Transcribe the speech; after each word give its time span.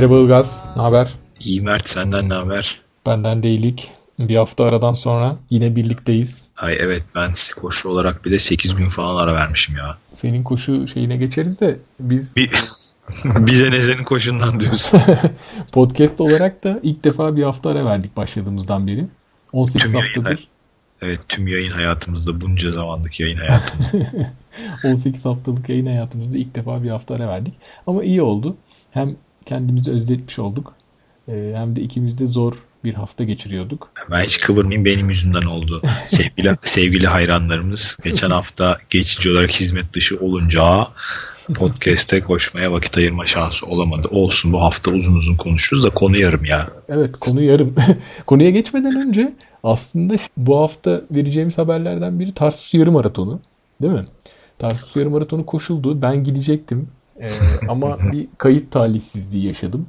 Merhaba 0.00 0.18
Ilgaz, 0.18 0.64
ne 0.76 0.82
haber? 0.82 1.14
İyi 1.40 1.60
Mert 1.60 1.88
senden 1.88 2.28
ne 2.28 2.34
haber? 2.34 2.80
Benden 3.06 3.42
değilik. 3.42 3.90
Bir 4.18 4.36
hafta 4.36 4.64
aradan 4.64 4.92
sonra 4.92 5.36
yine 5.50 5.76
birlikteyiz. 5.76 6.42
Ay 6.56 6.76
evet 6.80 7.02
ben 7.14 7.32
koşu 7.56 7.88
olarak 7.88 8.24
bir 8.24 8.30
de 8.30 8.38
8 8.38 8.76
gün 8.76 8.88
falan 8.88 9.24
ara 9.24 9.34
vermişim 9.34 9.76
ya. 9.76 9.98
Senin 10.12 10.42
koşu 10.42 10.88
şeyine 10.88 11.16
geçeriz 11.16 11.60
de 11.60 11.78
biz 12.00 12.36
Bir, 12.36 12.50
bize 13.24 13.70
ne 13.70 13.82
senin 13.82 14.04
koşundan 14.04 14.60
diyorsun. 14.60 15.00
podcast 15.72 16.20
olarak 16.20 16.64
da 16.64 16.80
ilk 16.82 17.04
defa 17.04 17.36
bir 17.36 17.42
hafta 17.42 17.70
ara 17.70 17.84
verdik 17.84 18.16
başladığımızdan 18.16 18.86
beri. 18.86 19.06
18 19.52 19.92
Tüm 19.92 20.00
haftadır. 20.00 20.24
yayınlar. 20.24 20.48
Evet 21.02 21.20
tüm 21.28 21.48
yayın 21.48 21.72
hayatımızda 21.72 22.40
bunca 22.40 22.70
zamandaki 22.70 23.22
yayın 23.22 23.38
hayatımızda. 23.38 23.98
18 24.84 25.24
haftalık 25.24 25.68
yayın 25.68 25.86
hayatımızda 25.86 26.38
ilk 26.38 26.54
defa 26.54 26.82
bir 26.82 26.90
hafta 26.90 27.14
ara 27.14 27.28
verdik. 27.28 27.54
Ama 27.86 28.04
iyi 28.04 28.22
oldu. 28.22 28.56
Hem 28.90 29.16
kendimizi 29.46 29.90
özletmiş 29.90 30.38
olduk. 30.38 30.72
Ee, 31.28 31.52
Hem 31.56 31.76
de 31.76 31.80
ikimiz 31.80 32.18
de 32.20 32.26
zor 32.26 32.54
bir 32.84 32.94
hafta 32.94 33.24
geçiriyorduk. 33.24 33.90
ben 34.10 34.22
hiç 34.22 34.40
kıvırmayayım 34.40 34.84
benim 34.84 35.08
yüzümden 35.08 35.42
oldu. 35.42 35.82
Sevgili, 36.06 36.56
sevgili 36.62 37.06
hayranlarımız 37.06 37.98
geçen 38.04 38.30
hafta 38.30 38.78
geçici 38.90 39.30
olarak 39.30 39.50
hizmet 39.52 39.92
dışı 39.94 40.18
olunca 40.20 40.88
podcast'e 41.54 42.20
koşmaya 42.20 42.72
vakit 42.72 42.98
ayırma 42.98 43.26
şansı 43.26 43.66
olamadı. 43.66 44.08
Olsun 44.10 44.52
bu 44.52 44.60
hafta 44.62 44.90
uzun 44.90 45.14
uzun 45.14 45.36
konuşuruz 45.36 45.84
da 45.84 45.90
konu 45.90 46.16
yarım 46.16 46.44
ya. 46.44 46.68
Evet 46.88 47.16
konu 47.20 47.42
yarım. 47.42 47.74
Konuya 48.26 48.50
geçmeden 48.50 49.08
önce 49.08 49.34
aslında 49.62 50.14
bu 50.36 50.58
hafta 50.60 51.02
vereceğimiz 51.10 51.58
haberlerden 51.58 52.20
biri 52.20 52.34
Tarsus 52.34 52.74
Yarım 52.74 52.94
Maratonu. 52.94 53.40
Değil 53.82 53.94
mi? 53.94 54.04
Tarsus 54.58 54.96
Yarım 54.96 55.12
Maratonu 55.12 55.46
koşuldu. 55.46 56.02
Ben 56.02 56.22
gidecektim. 56.22 56.88
Ee, 57.20 57.28
ama 57.68 57.98
bir 58.12 58.28
kayıt 58.38 58.70
talihsizliği 58.70 59.46
yaşadım. 59.46 59.86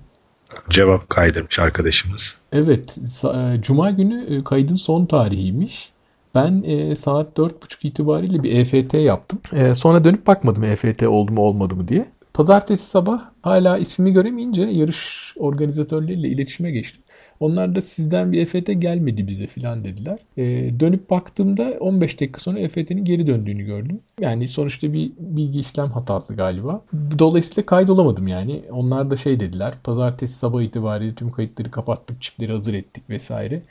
Cevap 0.70 1.10
kaydırmış 1.10 1.60
arkadaşımız. 1.60 2.38
Evet, 2.52 2.98
e, 3.36 3.62
Cuma 3.62 3.92
günü 3.92 4.36
e, 4.36 4.44
kaydın 4.44 4.76
son 4.76 5.06
tarihiymiş. 5.06 5.92
Ben 6.36 6.64
e, 6.64 6.96
saat 6.96 7.38
4.30 7.38 7.88
itibariyle 7.88 8.44
bir 8.44 8.52
EFT 8.52 8.94
yaptım. 8.94 9.40
E, 9.54 9.74
sonra 9.74 10.04
dönüp 10.04 10.28
bakmadım 10.28 10.64
EFT 10.64 11.04
oldu 11.04 11.32
mu 11.32 11.42
olmadı 11.42 11.76
mı 11.76 11.88
diye. 11.88 12.06
Pazartesi 12.34 12.86
sabah 12.86 13.22
hala 13.42 13.78
ismimi 13.78 14.14
göremeyince 14.14 14.64
yarış 14.64 15.34
organizatörleriyle 15.38 16.28
iletişime 16.28 16.72
geçtim. 16.72 17.04
Onlar 17.42 17.76
da 17.76 17.82
sizden 17.82 18.32
bir 18.32 18.42
EFT 18.42 18.82
gelmedi 18.82 19.28
bize 19.28 19.48
filan 19.48 19.84
dediler. 19.84 20.20
E, 20.38 20.44
dönüp 20.80 21.10
baktığımda 21.10 21.74
15 21.80 22.22
dakika 22.22 22.40
sonra 22.40 22.60
EFT'nin 22.60 23.06
geri 23.06 23.28
döndüğünü 23.28 23.64
gördüm. 23.64 24.00
Yani 24.20 24.48
sonuçta 24.48 24.94
bir 24.94 25.12
bilgi 25.20 25.60
işlem 25.60 25.90
hatası 25.92 26.36
galiba. 26.36 26.82
Dolayısıyla 27.20 27.66
kaydolamadım 27.66 28.28
yani. 28.28 28.62
Onlar 28.72 29.12
da 29.12 29.18
şey 29.18 29.40
dediler. 29.40 29.74
Pazartesi 29.84 30.34
sabah 30.34 30.62
itibariyle 30.62 31.16
tüm 31.16 31.32
kayıtları 31.32 31.72
kapattık, 31.72 32.22
çipleri 32.22 32.52
hazır 32.52 32.74
ettik 32.74 33.10
vesaire. 33.10 33.62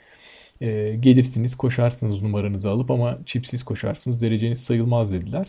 E, 0.61 0.95
gelirsiniz 0.95 1.55
koşarsınız 1.55 2.21
numaranızı 2.21 2.69
alıp 2.69 2.91
ama 2.91 3.17
çipsiz 3.25 3.63
koşarsınız 3.63 4.21
dereceniz 4.21 4.63
sayılmaz 4.63 5.13
dediler. 5.13 5.47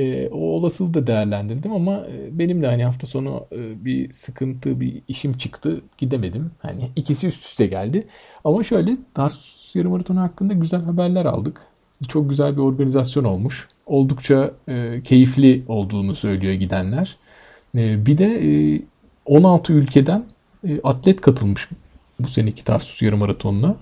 E, 0.00 0.28
o 0.28 0.38
olasılığı 0.38 0.94
da 0.94 1.06
değerlendirdim 1.06 1.72
ama 1.72 1.96
e, 1.96 2.38
benim 2.38 2.62
de 2.62 2.66
hani 2.66 2.84
hafta 2.84 3.06
sonu 3.06 3.46
e, 3.52 3.84
bir 3.84 4.12
sıkıntı, 4.12 4.80
bir 4.80 5.02
işim 5.08 5.38
çıktı. 5.38 5.80
Gidemedim. 5.98 6.50
Hani 6.58 6.88
ikisi 6.96 7.26
üst 7.26 7.44
üste 7.44 7.66
geldi. 7.66 8.06
Ama 8.44 8.64
şöyle 8.64 8.96
Tarsus 9.14 9.76
Yarım 9.76 9.90
Maratonu 9.90 10.20
hakkında 10.20 10.52
güzel 10.52 10.82
haberler 10.82 11.24
aldık. 11.24 11.60
Çok 12.08 12.30
güzel 12.30 12.56
bir 12.56 12.62
organizasyon 12.62 13.24
olmuş. 13.24 13.68
Oldukça 13.86 14.50
e, 14.68 15.02
keyifli 15.04 15.62
olduğunu 15.68 16.14
söylüyor 16.14 16.54
gidenler. 16.54 17.16
E, 17.76 18.06
bir 18.06 18.18
de 18.18 18.26
e, 18.74 18.82
16 19.26 19.72
ülkeden 19.72 20.24
e, 20.68 20.80
atlet 20.84 21.20
katılmış 21.20 21.68
bu 22.20 22.28
seneki 22.28 22.64
Tarsus 22.64 23.02
Yarım 23.02 23.18
Maratonu'na. 23.18 23.76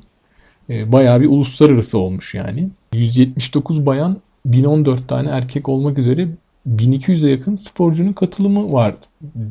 E, 0.70 0.92
bayağı 0.92 1.20
bir 1.20 1.28
uluslararası 1.28 1.98
olmuş 1.98 2.34
yani. 2.34 2.68
179 2.92 3.86
bayan 3.86 4.16
1014 4.46 5.08
tane 5.08 5.28
erkek 5.28 5.68
olmak 5.68 5.98
üzere 5.98 6.28
1200'e 6.76 7.30
yakın 7.30 7.56
sporcunun 7.56 8.12
katılımı 8.12 8.72
var 8.72 8.94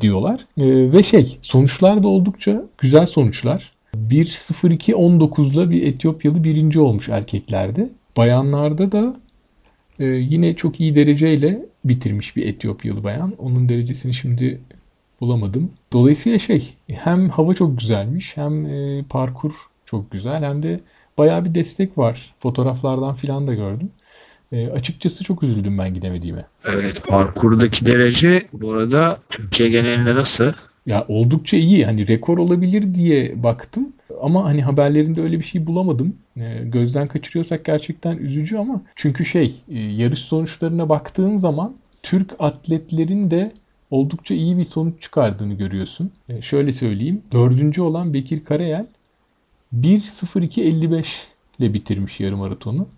diyorlar. 0.00 0.40
E, 0.40 0.92
ve 0.92 1.02
şey 1.02 1.38
sonuçlar 1.42 2.02
da 2.02 2.08
oldukça 2.08 2.62
güzel 2.78 3.06
sonuçlar. 3.06 3.72
1.02.19'la 3.96 5.70
bir 5.70 5.82
Etiyopyalı 5.82 6.44
birinci 6.44 6.80
olmuş 6.80 7.08
erkeklerde. 7.08 7.90
Bayanlarda 8.16 8.92
da 8.92 9.16
e, 9.98 10.04
yine 10.04 10.56
çok 10.56 10.80
iyi 10.80 10.94
dereceyle 10.94 11.66
bitirmiş 11.84 12.36
bir 12.36 12.46
Etiyopyalı 12.46 13.04
bayan. 13.04 13.34
Onun 13.38 13.68
derecesini 13.68 14.14
şimdi 14.14 14.60
bulamadım. 15.20 15.70
Dolayısıyla 15.92 16.38
şey 16.38 16.74
hem 16.86 17.28
hava 17.28 17.54
çok 17.54 17.78
güzelmiş 17.78 18.36
hem 18.36 18.66
e, 18.66 19.04
parkur 19.08 19.52
çok 19.84 20.10
güzel 20.10 20.44
hem 20.44 20.62
de 20.62 20.80
bayağı 21.18 21.44
bir 21.44 21.54
destek 21.54 21.98
var. 21.98 22.34
Fotoğraflardan 22.38 23.14
filan 23.14 23.46
da 23.46 23.54
gördüm. 23.54 23.90
E, 24.52 24.68
açıkçası 24.68 25.24
çok 25.24 25.42
üzüldüm 25.42 25.78
ben 25.78 25.94
gidemediğime. 25.94 26.44
Evet 26.64 27.06
parkurdaki 27.06 27.86
derece 27.86 28.42
bu 28.52 28.72
arada 28.72 29.18
Türkiye 29.30 29.68
genelinde 29.68 30.14
nasıl? 30.14 30.52
Ya 30.86 31.04
oldukça 31.08 31.56
iyi. 31.56 31.84
Hani 31.84 32.08
rekor 32.08 32.38
olabilir 32.38 32.94
diye 32.94 33.42
baktım. 33.42 33.92
Ama 34.22 34.44
hani 34.44 34.62
haberlerinde 34.62 35.22
öyle 35.22 35.38
bir 35.38 35.44
şey 35.44 35.66
bulamadım. 35.66 36.16
E, 36.36 36.62
gözden 36.64 37.08
kaçırıyorsak 37.08 37.64
gerçekten 37.64 38.16
üzücü 38.16 38.56
ama 38.56 38.82
çünkü 38.96 39.24
şey 39.24 39.54
e, 39.68 39.78
yarış 39.78 40.18
sonuçlarına 40.18 40.88
baktığın 40.88 41.36
zaman 41.36 41.74
Türk 42.02 42.34
atletlerin 42.38 43.30
de 43.30 43.52
oldukça 43.90 44.34
iyi 44.34 44.58
bir 44.58 44.64
sonuç 44.64 45.02
çıkardığını 45.02 45.54
görüyorsun. 45.54 46.10
E, 46.28 46.42
şöyle 46.42 46.72
söyleyeyim. 46.72 47.22
Dördüncü 47.32 47.82
olan 47.82 48.14
Bekir 48.14 48.44
Karayel 48.44 48.86
1.02.55 49.80 51.04
ile 51.58 51.74
bitirmiş 51.74 52.20
yarım 52.20 52.38
maratonu. 52.38 52.88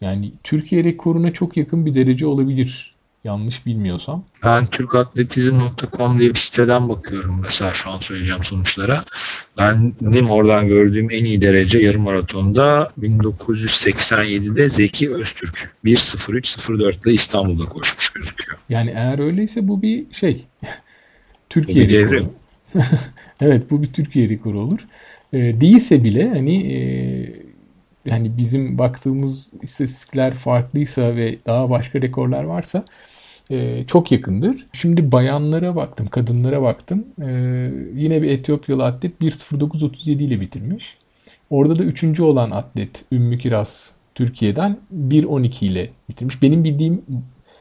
Yani 0.00 0.32
Türkiye 0.44 0.84
rekoruna 0.84 1.32
çok 1.32 1.56
yakın 1.56 1.86
bir 1.86 1.94
derece 1.94 2.26
olabilir. 2.26 2.94
Yanlış 3.24 3.66
bilmiyorsam. 3.66 4.24
Ben 4.44 4.66
türkatletizm.com 4.66 6.20
diye 6.20 6.30
bir 6.30 6.38
siteden 6.38 6.88
bakıyorum 6.88 7.40
mesela 7.44 7.72
şu 7.72 7.90
an 7.90 7.98
söyleyeceğim 7.98 8.44
sonuçlara. 8.44 9.04
Benim 10.00 10.30
oradan 10.30 10.68
gördüğüm 10.68 11.10
en 11.10 11.24
iyi 11.24 11.42
derece 11.42 11.78
yarım 11.78 12.02
maratonda 12.02 12.88
1987'de 13.00 14.68
Zeki 14.68 15.14
Öztürk 15.14 15.74
1.03.04 15.84 17.04
ile 17.04 17.14
İstanbul'da 17.14 17.68
koşmuş 17.68 18.08
gözüküyor. 18.08 18.58
Yani 18.68 18.90
eğer 18.90 19.18
öyleyse 19.18 19.68
bu 19.68 19.82
bir 19.82 20.04
şey. 20.12 20.44
Türkiye 21.48 21.84
Bu 21.84 21.88
bir 21.88 21.98
rekoru. 21.98 22.30
evet 23.40 23.70
bu 23.70 23.82
bir 23.82 23.92
Türkiye 23.92 24.28
rekoru 24.28 24.60
olur. 24.60 24.80
E, 25.32 25.60
değilse 25.60 26.04
bile 26.04 26.28
hani 26.28 26.72
e, 26.72 26.78
yani 28.04 28.38
bizim 28.38 28.78
baktığımız 28.78 29.52
istatistikler 29.62 30.34
farklıysa 30.34 31.16
ve 31.16 31.38
daha 31.46 31.70
başka 31.70 32.02
rekorlar 32.02 32.44
varsa 32.44 32.84
e, 33.50 33.84
çok 33.86 34.12
yakındır. 34.12 34.66
Şimdi 34.72 35.12
bayanlara 35.12 35.76
baktım, 35.76 36.06
kadınlara 36.06 36.62
baktım. 36.62 37.04
E, 37.22 37.30
yine 37.94 38.22
bir 38.22 38.30
Etiyopyalı 38.30 38.84
atlet 38.84 39.22
1.09.37 39.22 40.10
ile 40.10 40.40
bitirmiş. 40.40 40.96
Orada 41.50 41.78
da 41.78 41.84
üçüncü 41.84 42.22
olan 42.22 42.50
atlet 42.50 43.04
Ümmü 43.12 43.38
Kiraz 43.38 43.92
Türkiye'den 44.14 44.78
1.12 45.10 45.64
ile 45.64 45.90
bitirmiş. 46.08 46.42
Benim 46.42 46.64
bildiğim 46.64 47.02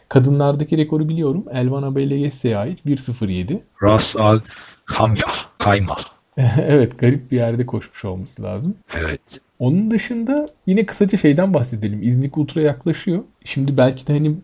kadınlardaki 0.09 0.77
rekoru 0.77 1.09
biliyorum. 1.09 1.45
Elvana 1.53 1.95
Belegesse'ye 1.95 2.57
ait 2.57 2.85
1.07. 2.85 3.59
Ras 3.83 4.15
Al 4.17 4.39
Hamyah 4.85 5.45
Kayma. 5.57 5.97
evet 6.61 6.99
garip 6.99 7.31
bir 7.31 7.37
yerde 7.37 7.65
koşmuş 7.65 8.05
olması 8.05 8.43
lazım. 8.43 8.75
Evet. 8.97 9.39
Onun 9.59 9.91
dışında 9.91 10.45
yine 10.67 10.85
kısaca 10.85 11.17
şeyden 11.17 11.53
bahsedelim. 11.53 11.99
İznik 12.03 12.37
Ultra 12.37 12.61
yaklaşıyor. 12.61 13.23
Şimdi 13.45 13.77
belki 13.77 14.07
de 14.07 14.13
hani 14.13 14.35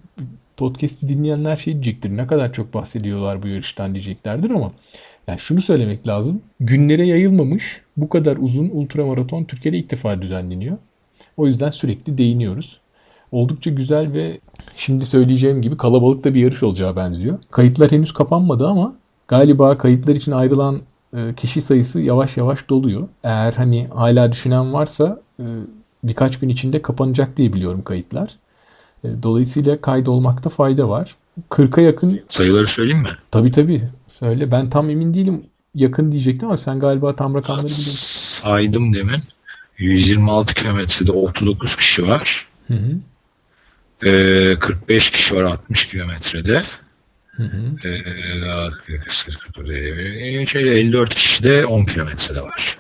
podcast'i 0.58 1.10
dinleyenler 1.10 1.58
şey 1.58 1.74
diyecektir. 1.74 2.18
Ne 2.18 2.28
kadar 2.28 2.54
çok 2.54 2.74
bahsediyorlar 2.74 3.44
bu 3.44 3.48
yarıştan 3.48 3.94
diyeceklerdir 3.94 4.50
ama 4.50 4.72
yani 5.28 5.40
şunu 5.40 5.62
söylemek 5.62 6.08
lazım. 6.08 6.42
Günlere 6.60 7.08
yayılmamış 7.08 7.82
bu 7.98 8.10
kadar 8.10 8.38
uzun 8.38 8.70
ultramaraton 8.74 9.44
Türkiye'de 9.44 9.78
ilk 9.78 9.92
defa 9.92 10.22
düzenleniyor. 10.22 10.78
O 11.38 11.46
yüzden 11.46 11.70
sürekli 11.70 12.18
değiniyoruz. 12.18 12.80
Oldukça 13.32 13.72
güzel 13.72 14.14
ve 14.14 14.40
şimdi 14.76 15.06
söyleyeceğim 15.06 15.62
gibi 15.62 15.78
kalabalık 15.78 16.24
da 16.24 16.34
bir 16.34 16.42
yarış 16.42 16.64
olacağı 16.64 16.96
benziyor. 16.96 17.40
Kayıtlar 17.52 17.92
henüz 17.92 18.14
kapanmadı 18.14 18.68
ama 18.68 18.96
galiba 19.28 19.78
kayıtlar 19.78 20.16
için 20.16 20.32
ayrılan 20.32 20.82
kişi 21.38 21.62
sayısı 21.62 22.02
yavaş 22.02 22.38
yavaş 22.38 22.70
doluyor. 22.70 23.08
Eğer 23.24 23.54
hani 23.54 23.88
hala 23.88 24.32
düşünen 24.32 24.74
varsa 24.74 25.22
e, 25.40 25.44
birkaç 26.04 26.40
gün 26.40 26.50
içinde 26.50 26.82
kapanacak 26.82 27.38
diye 27.38 27.54
biliyorum 27.54 27.84
kayıtlar. 27.84 28.30
E, 29.04 29.08
Dolayısıyla 29.24 29.82
kaydolmakta 29.82 30.50
fayda 30.50 30.90
var. 30.90 31.16
40'a 31.50 31.82
yakın 31.84 32.22
Sayıları 32.28 32.68
söyleyeyim 32.68 33.02
mi? 33.04 33.10
tabii 33.32 33.52
tabii 33.52 33.82
söyle 34.08 34.52
ben 34.52 34.70
tam 34.70 34.90
emin 34.90 35.14
değilim 35.14 35.44
yakın 35.76 36.12
diyecektim 36.12 36.48
ama 36.48 36.58
sen 36.58 36.80
galiba 36.80 37.16
tam 37.16 37.36
rakamları 37.36 37.64
biliyorsun. 37.66 38.42
Saydım 38.44 38.94
demin. 38.94 39.20
126 39.78 40.56
kilometrede 40.56 41.12
39 41.12 41.76
kişi 41.76 42.08
var. 42.08 42.48
Hı 42.68 42.74
hı. 42.74 42.92
Ee, 44.10 44.60
45 44.60 45.12
kişi 45.12 45.36
var 45.36 45.44
60 45.44 45.88
kilometrede. 45.90 46.64
Hı 47.38 47.44
hı. 47.44 47.90
Ee, 49.74 50.46
şöyle 50.46 50.80
54 50.80 51.16
kişi 51.16 51.44
de 51.44 51.66
10 51.66 51.86
kilometrede 51.86 52.42
var. 52.42 52.78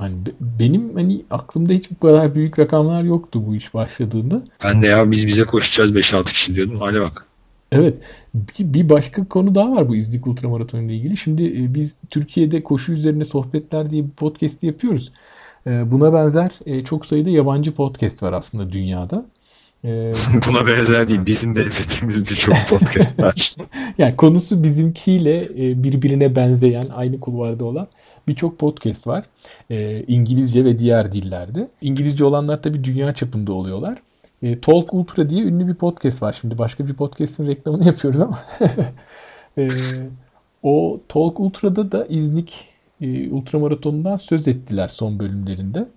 Yani 0.00 0.26
be- 0.26 0.30
benim 0.40 0.94
hani 0.94 1.24
aklımda 1.30 1.72
hiç 1.72 1.90
bu 1.90 2.06
kadar 2.06 2.34
büyük 2.34 2.58
rakamlar 2.58 3.02
yoktu 3.02 3.42
bu 3.46 3.56
iş 3.56 3.74
başladığında. 3.74 4.42
Ben 4.64 4.82
de 4.82 4.86
ya 4.86 5.10
biz 5.10 5.26
bize 5.26 5.44
koşacağız 5.44 5.94
5-6 5.94 6.24
kişi 6.24 6.54
diyordum. 6.54 6.80
Hale 6.80 7.00
bak. 7.00 7.24
Evet. 7.72 7.94
Bir, 8.34 8.74
bir 8.74 8.88
başka 8.88 9.24
konu 9.24 9.54
daha 9.54 9.72
var 9.72 9.88
bu 9.88 9.96
İznik 9.96 10.26
Ultramaratonu 10.26 10.82
ile 10.82 10.94
ilgili. 10.96 11.16
Şimdi 11.16 11.44
e, 11.46 11.74
biz 11.74 12.02
Türkiye'de 12.10 12.62
koşu 12.62 12.92
üzerine 12.92 13.24
sohbetler 13.24 13.90
diye 13.90 14.04
bir 14.04 14.10
podcast 14.10 14.62
yapıyoruz. 14.62 15.12
E, 15.66 15.90
Buna 15.92 16.12
benzer 16.12 16.50
e, 16.66 16.84
çok 16.84 17.06
sayıda 17.06 17.30
yabancı 17.30 17.74
podcast 17.74 18.22
var 18.22 18.32
aslında 18.32 18.72
dünyada. 18.72 19.26
E, 19.86 20.12
Buna 20.48 20.66
benzer 20.66 21.08
değil. 21.08 21.26
Bizim 21.26 21.56
benzediğimiz 21.56 22.30
birçok 22.30 22.54
podcast 22.68 23.20
var. 23.20 23.54
Yani 23.98 24.16
konusu 24.16 24.62
bizimkiyle 24.62 25.44
e, 25.44 25.82
birbirine 25.82 26.36
benzeyen, 26.36 26.86
aynı 26.94 27.20
kulvarda 27.20 27.64
olan 27.64 27.86
birçok 28.28 28.58
podcast 28.58 29.06
var. 29.06 29.24
E, 29.70 30.02
İngilizce 30.02 30.64
ve 30.64 30.78
diğer 30.78 31.12
dillerde. 31.12 31.68
İngilizce 31.80 32.24
olanlar 32.24 32.62
tabii 32.62 32.84
dünya 32.84 33.12
çapında 33.12 33.52
oluyorlar. 33.52 33.98
E, 34.42 34.60
Talk 34.60 34.94
Ultra 34.94 35.30
diye 35.30 35.42
ünlü 35.44 35.68
bir 35.68 35.74
podcast 35.74 36.22
var. 36.22 36.38
Şimdi 36.40 36.58
başka 36.58 36.88
bir 36.88 36.94
podcast'in 36.94 37.46
reklamını 37.46 37.86
yapıyoruz 37.86 38.20
ama. 38.20 38.38
O 40.62 41.00
Talk 41.08 41.40
Ultra'da 41.40 41.92
da 41.92 42.06
İznik 42.06 42.68
e, 43.00 43.30
ultramaratonundan 43.30 44.16
söz 44.16 44.48
ettiler 44.48 44.88
son 44.88 45.18
bölümlerinde. 45.18 45.88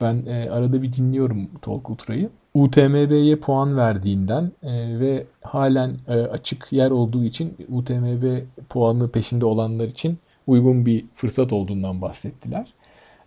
Ben 0.00 0.26
e, 0.26 0.50
arada 0.50 0.82
bir 0.82 0.92
dinliyorum 0.92 1.48
Talk 1.62 1.90
Ultra'yı. 1.90 2.30
UTMB'ye 2.54 3.36
puan 3.36 3.76
verdiğinden 3.76 4.52
e, 4.62 5.00
ve 5.00 5.26
halen 5.42 5.96
e, 6.08 6.12
açık 6.12 6.72
yer 6.72 6.90
olduğu 6.90 7.24
için 7.24 7.56
UTMB 7.68 8.40
puanı 8.68 9.10
peşinde 9.10 9.44
olanlar 9.44 9.88
için 9.88 10.18
uygun 10.46 10.86
bir 10.86 11.04
fırsat 11.14 11.52
olduğundan 11.52 12.02
bahsettiler. 12.02 12.66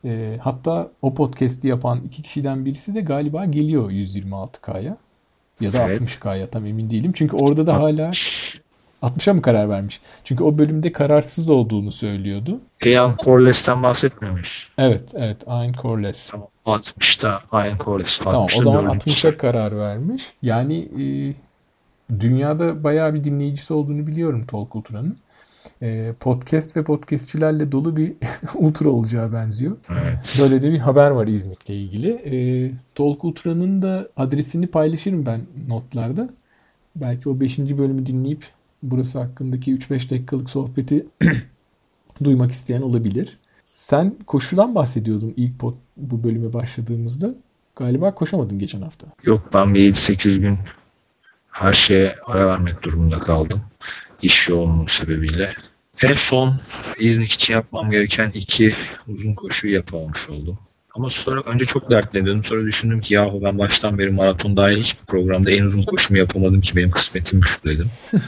E, 0.05 0.37
hatta 0.41 0.91
o 1.01 1.13
podcast'i 1.13 1.67
yapan 1.67 2.01
iki 2.05 2.21
kişiden 2.21 2.65
birisi 2.65 2.95
de 2.95 3.01
galiba 3.01 3.45
geliyor 3.45 3.91
126K'ya 3.91 4.97
ya 5.61 5.73
da 5.73 5.85
Evet. 5.85 6.01
60K'ya 6.01 6.49
tam 6.49 6.65
emin 6.65 6.89
değilim. 6.89 7.11
Çünkü 7.15 7.35
orada 7.35 7.67
da 7.67 7.79
hala 7.79 8.11
60'a 9.03 9.33
mı 9.33 9.41
karar 9.41 9.69
vermiş? 9.69 10.01
Çünkü 10.23 10.43
o 10.43 10.57
bölümde 10.57 10.91
kararsız 10.91 11.49
olduğunu 11.49 11.91
söylüyordu. 11.91 12.59
Ian 12.85 13.15
Corless'ten 13.23 13.83
bahsetmiyor 13.83 14.33
muyuz? 14.33 14.67
Evet, 14.77 15.13
evet. 15.15 15.43
Ian 15.47 15.73
Corless. 15.73 16.29
Tamam. 16.29 16.47
60'ta 16.65 17.41
Ian 17.53 17.77
Corless. 17.77 18.17
Tamam, 18.17 18.41
o 18.41 18.45
60'ta 18.45 18.63
zaman 18.63 18.85
dördüncü 18.85 19.09
60'a 19.09 19.37
karar 19.37 19.77
vermiş. 19.77 20.33
Yani 20.41 20.77
e, 20.79 21.05
dünyada 22.19 22.83
bayağı 22.83 23.13
bir 23.13 23.23
dinleyicisi 23.23 23.73
olduğunu 23.73 24.07
biliyorum 24.07 24.45
Talk 24.45 24.75
Ultra'nın. 24.75 25.17
E, 25.81 26.13
podcast 26.19 26.77
ve 26.77 26.83
podcastçilerle 26.83 27.71
dolu 27.71 27.97
bir 27.97 28.13
ultra 28.55 28.89
olacağı 28.89 29.33
benziyor. 29.33 29.77
Evet. 29.89 30.37
Böyle 30.41 30.61
de 30.61 30.71
bir 30.71 30.79
haber 30.79 31.11
var 31.11 31.27
İznik'le 31.27 31.69
ilgili. 31.69 32.11
E, 32.11 32.71
Talk 32.95 33.23
Ultra'nın 33.23 33.81
da 33.81 34.07
adresini 34.17 34.67
paylaşırım 34.67 35.25
ben 35.25 35.41
notlarda. 35.67 36.29
Belki 36.95 37.29
o 37.29 37.39
5. 37.39 37.59
bölümü 37.59 38.05
dinleyip 38.05 38.45
burası 38.83 39.19
hakkındaki 39.19 39.77
3-5 39.77 40.09
dakikalık 40.09 40.49
sohbeti 40.49 41.05
duymak 42.23 42.51
isteyen 42.51 42.81
olabilir. 42.81 43.37
Sen 43.65 44.15
koşudan 44.27 44.75
bahsediyordun 44.75 45.33
ilk 45.37 45.59
pod, 45.59 45.73
bu 45.97 46.23
bölüme 46.23 46.53
başladığımızda. 46.53 47.35
Galiba 47.75 48.15
koşamadın 48.15 48.59
geçen 48.59 48.81
hafta. 48.81 49.07
Yok 49.23 49.49
ben 49.53 49.73
bir 49.73 49.93
7-8 49.93 50.37
gün 50.39 50.57
her 51.51 51.73
şeye 51.73 52.15
ara 52.25 52.47
vermek 52.47 52.83
durumunda 52.83 53.17
kaldım. 53.17 53.61
İş 54.21 54.49
yoğunluğu 54.49 54.87
sebebiyle. 54.87 55.53
En 56.03 56.15
son 56.15 56.59
İznik 56.99 57.31
için 57.31 57.53
yapmam 57.53 57.91
gereken 57.91 58.31
iki 58.33 58.73
uzun 59.07 59.33
koşuyu 59.33 59.73
yapamamış 59.73 60.29
oldum. 60.29 60.59
Ama 60.93 61.09
sonra 61.09 61.41
önce 61.41 61.65
çok 61.65 61.91
dertleniyordum. 61.91 62.43
Sonra 62.43 62.65
düşündüm 62.65 63.01
ki 63.01 63.13
yahu 63.13 63.41
ben 63.43 63.57
baştan 63.57 63.97
beri 63.97 64.09
maraton 64.09 64.57
dahil 64.57 64.77
hiçbir 64.77 65.05
programda 65.05 65.51
en 65.51 65.63
uzun 65.63 65.83
koşumu 65.83 66.19
yapamadım 66.19 66.61
ki 66.61 66.75
benim 66.75 66.91
kısmetimmiş 66.91 67.63
dedim. 67.65 67.89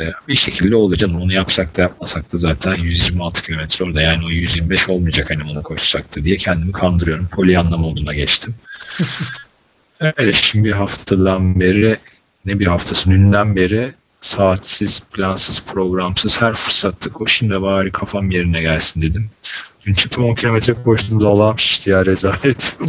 Ee, 0.00 0.12
bir 0.28 0.34
şekilde 0.34 0.76
olacak. 0.76 1.10
Onu 1.20 1.32
yapsak 1.32 1.76
da 1.76 1.82
yapmasak 1.82 2.32
da 2.32 2.36
zaten 2.36 2.74
126 2.74 3.42
kilometre 3.42 3.84
orada. 3.84 4.02
Yani 4.02 4.24
o 4.26 4.30
125 4.30 4.88
olmayacak 4.88 5.30
hani 5.30 5.50
onu 5.50 5.62
koşsak 5.62 6.16
da 6.16 6.24
diye 6.24 6.36
kendimi 6.36 6.72
kandırıyorum. 6.72 7.28
Polyanla 7.28 7.78
moduna 7.78 8.14
geçtim. 8.14 8.54
Öyle 10.16 10.32
şimdi 10.32 10.68
bir 10.68 10.72
haftadan 10.72 11.60
beri 11.60 11.96
ne 12.46 12.58
bir 12.58 12.66
haftası 12.66 13.10
dünden 13.10 13.56
beri 13.56 13.94
saatsiz, 14.20 15.00
plansız, 15.00 15.64
programsız 15.64 16.40
her 16.40 16.54
fırsatta 16.54 17.12
koşayım 17.12 17.54
da 17.54 17.62
bari 17.62 17.92
kafam 17.92 18.30
yerine 18.30 18.60
gelsin 18.62 19.02
dedim. 19.02 19.30
Dün 19.86 19.94
çıktım 19.94 20.24
10 20.24 20.34
kilometre 20.34 20.74
koştum 20.84 21.20
dalağım 21.20 21.58
şişti 21.58 21.90
ya 21.90 22.06
rezalet. 22.06 22.78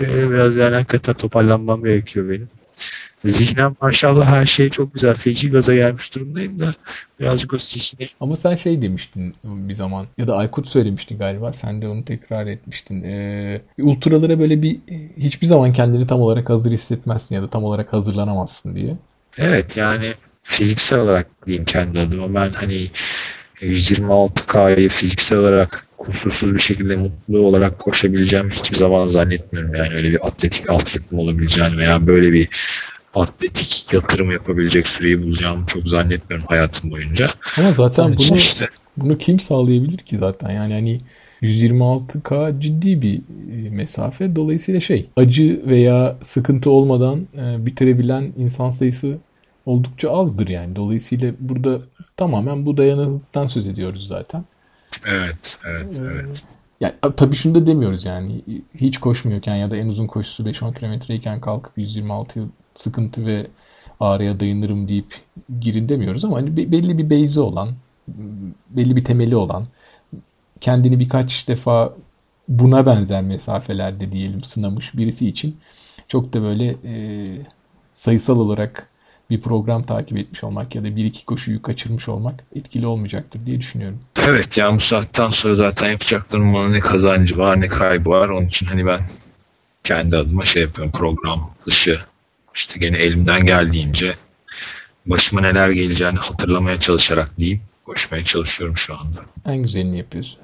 Ee, 0.00 0.30
Biraz 0.30 0.56
yani 0.56 0.74
hakikaten 0.74 1.14
toparlanmam 1.14 1.84
gerekiyor 1.84 2.30
benim. 2.30 2.48
Zihnen 3.24 3.76
maşallah 3.80 4.26
her 4.26 4.46
şey 4.46 4.70
çok 4.70 4.94
güzel. 4.94 5.14
Feci 5.14 5.50
gaza 5.50 5.74
gelmiş 5.74 6.14
durumdayım 6.14 6.60
da 6.60 6.74
birazcık 7.20 7.52
o 7.52 7.58
zihni 7.58 8.08
Ama 8.20 8.36
sen 8.36 8.54
şey 8.54 8.82
demiştin 8.82 9.34
bir 9.44 9.74
zaman 9.74 10.06
ya 10.18 10.28
da 10.28 10.36
Aykut 10.36 10.68
söylemişti 10.68 11.16
galiba. 11.16 11.52
Sen 11.52 11.82
de 11.82 11.88
onu 11.88 12.04
tekrar 12.04 12.46
etmiştin. 12.46 13.02
Ee, 13.04 13.60
ultralara 13.78 14.38
böyle 14.38 14.62
bir 14.62 14.78
hiçbir 15.16 15.46
zaman 15.46 15.72
kendini 15.72 16.06
tam 16.06 16.20
olarak 16.20 16.50
hazır 16.50 16.72
hissetmezsin 16.72 17.34
ya 17.34 17.42
da 17.42 17.50
tam 17.50 17.64
olarak 17.64 17.92
hazırlanamazsın 17.92 18.76
diye. 18.76 18.96
Evet 19.38 19.76
yani 19.76 20.14
fiziksel 20.42 20.98
olarak 20.98 21.46
diyeyim 21.46 21.64
kendi 21.64 22.00
adıma 22.00 22.34
ben 22.34 22.52
hani 22.52 22.90
126K'yı 23.66 24.88
fiziksel 24.88 25.38
olarak 25.38 25.86
kusursuz 25.98 26.54
bir 26.54 26.58
şekilde 26.58 26.96
mutlu 26.96 27.38
olarak 27.38 27.78
koşabileceğim 27.78 28.50
hiçbir 28.50 28.76
zaman 28.76 29.06
zannetmiyorum. 29.06 29.74
Yani 29.74 29.94
öyle 29.94 30.10
bir 30.10 30.26
atletik 30.26 30.70
altyapım 30.70 31.18
olabileceğini 31.18 31.78
veya 31.78 32.06
böyle 32.06 32.32
bir 32.32 32.48
atletik 33.14 33.92
yatırım 33.92 34.30
yapabilecek 34.30 34.88
süreyi 34.88 35.22
bulacağımı 35.22 35.66
çok 35.66 35.88
zannetmiyorum 35.88 36.46
hayatım 36.48 36.90
boyunca. 36.90 37.30
Ama 37.58 37.72
zaten 37.72 38.02
Onun 38.02 38.16
bunu 38.16 38.36
işte 38.36 38.68
bunu 38.96 39.18
kim 39.18 39.40
sağlayabilir 39.40 39.98
ki 39.98 40.16
zaten? 40.16 40.50
Yani 40.50 40.72
hani 40.72 41.00
126K 41.42 42.60
ciddi 42.60 43.02
bir 43.02 43.20
e, 43.52 43.70
mesafe. 43.70 44.36
Dolayısıyla 44.36 44.80
şey 44.80 45.06
acı 45.16 45.62
veya 45.66 46.16
sıkıntı 46.20 46.70
olmadan 46.70 47.26
e, 47.36 47.66
bitirebilen 47.66 48.32
insan 48.38 48.70
sayısı 48.70 49.18
oldukça 49.66 50.10
azdır 50.10 50.48
yani. 50.48 50.76
Dolayısıyla 50.76 51.32
burada 51.40 51.80
tamamen 52.16 52.66
bu 52.66 52.76
dayanıklıktan 52.76 53.46
söz 53.46 53.68
ediyoruz 53.68 54.06
zaten. 54.06 54.44
evet, 55.06 55.58
evet, 55.64 55.86
evet. 55.98 56.42
Yani 56.80 56.94
tabii 57.16 57.36
şunu 57.36 57.54
da 57.54 57.66
demiyoruz 57.66 58.04
yani 58.04 58.42
hiç 58.74 58.98
koşmuyorken 58.98 59.56
ya 59.56 59.70
da 59.70 59.76
en 59.76 59.86
uzun 59.86 60.06
koşusu 60.06 60.44
5-10 60.44 60.74
kilometreyken 60.74 61.40
kalkıp 61.40 61.78
126 61.78 62.48
sıkıntı 62.74 63.26
ve 63.26 63.46
ağrıya 64.00 64.40
dayanırım 64.40 64.88
deyip 64.88 65.14
girin 65.60 65.88
demiyoruz 65.88 66.24
ama 66.24 66.36
hani 66.36 66.56
be- 66.56 66.72
belli 66.72 66.98
bir 66.98 67.10
beyzi 67.10 67.40
olan, 67.40 67.68
belli 68.70 68.96
bir 68.96 69.04
temeli 69.04 69.36
olan, 69.36 69.66
kendini 70.60 71.00
birkaç 71.00 71.48
defa 71.48 71.94
buna 72.48 72.86
benzer 72.86 73.22
mesafelerde 73.22 74.12
diyelim 74.12 74.44
sınamış 74.44 74.94
birisi 74.94 75.28
için 75.28 75.56
çok 76.08 76.32
da 76.32 76.42
böyle 76.42 76.76
e, 76.84 77.26
sayısal 77.94 78.36
olarak 78.38 78.88
bir 79.30 79.40
program 79.40 79.82
takip 79.82 80.18
etmiş 80.18 80.44
olmak 80.44 80.74
ya 80.74 80.82
da 80.82 80.96
bir 80.96 81.04
iki 81.04 81.24
koşuyu 81.24 81.62
kaçırmış 81.62 82.08
olmak 82.08 82.44
etkili 82.56 82.86
olmayacaktır 82.86 83.46
diye 83.46 83.60
düşünüyorum. 83.60 84.00
Evet 84.28 84.58
yani 84.58 84.76
bu 84.76 84.80
saatten 84.80 85.30
sonra 85.30 85.54
zaten 85.54 85.90
yapacaklarım 85.90 86.54
bana 86.54 86.68
ne 86.68 86.80
kazancı 86.80 87.38
var 87.38 87.60
ne 87.60 87.68
kaybı 87.68 88.10
var. 88.10 88.28
Onun 88.28 88.46
için 88.46 88.66
hani 88.66 88.86
ben 88.86 89.00
kendi 89.84 90.16
adıma 90.16 90.44
şey 90.44 90.62
yapıyorum 90.62 90.92
program 90.92 91.50
dışı 91.66 92.00
işte 92.54 92.78
gene 92.78 92.98
elimden 92.98 93.46
geldiğince 93.46 94.16
başıma 95.06 95.40
neler 95.40 95.70
geleceğini 95.70 96.18
hatırlamaya 96.18 96.80
çalışarak 96.80 97.38
diyeyim 97.38 97.60
koşmaya 97.84 98.24
çalışıyorum 98.24 98.76
şu 98.76 98.94
anda. 98.98 99.20
En 99.46 99.56
güzelini 99.56 99.98
yapıyorsun. 99.98 100.40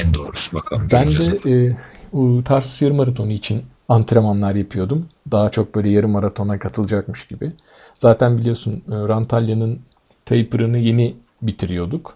En 0.00 0.14
doğrusu 0.14 0.56
bakalım. 0.56 0.88
Ben 0.92 1.06
de 1.06 1.50
e, 1.50 2.42
Tarsus 2.44 2.82
yarım 2.82 2.96
maratonu 2.96 3.32
için 3.32 3.62
antrenmanlar 3.88 4.54
yapıyordum. 4.54 5.08
Daha 5.30 5.50
çok 5.50 5.74
böyle 5.74 5.90
yarım 5.90 6.10
maratona 6.10 6.58
katılacakmış 6.58 7.26
gibi. 7.26 7.52
Zaten 7.94 8.38
biliyorsun 8.38 8.72
e, 8.72 8.94
Rantalya'nın 8.94 9.80
taper'ını 10.24 10.78
yeni 10.78 11.14
bitiriyorduk. 11.42 12.14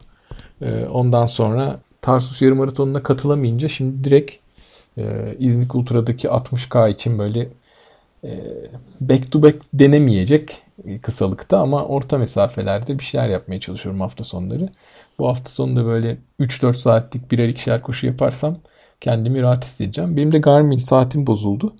E, 0.63 0.85
ondan 0.85 1.27
sonra 1.27 1.81
Tarsus 2.03 2.43
yarım 2.43 2.59
maratonuna 2.59 3.03
katılamayınca 3.03 3.69
şimdi 3.69 4.05
direkt 4.05 4.33
e, 4.99 5.35
İznik 5.39 5.75
Ultra'daki 5.75 6.29
60K 6.29 6.91
için 6.91 7.19
böyle 7.19 7.49
back 9.01 9.33
to 9.33 9.43
back 9.43 9.57
denemeyecek 9.75 10.63
kısalıkta 11.03 11.59
ama 11.61 11.85
orta 11.85 12.19
mesafelerde 12.19 12.99
bir 12.99 13.05
şeyler 13.05 13.29
yapmaya 13.29 13.61
çalışıyorum 13.61 14.01
hafta 14.01 14.25
sonları. 14.25 14.69
Bu 15.19 15.29
hafta 15.29 15.51
sonu 15.51 15.77
da 15.77 15.85
böyle 15.85 16.19
3-4 16.41 16.75
saatlik 16.75 17.31
birer 17.31 17.49
ikişer 17.49 17.83
koşu 17.83 18.07
yaparsam 18.07 18.57
kendimi 19.01 19.43
rahat 19.43 19.65
hissedeceğim. 19.65 20.17
Benim 20.17 20.33
de 20.33 20.39
Garmin 20.39 20.79
saatim 20.79 21.27
bozuldu. 21.27 21.75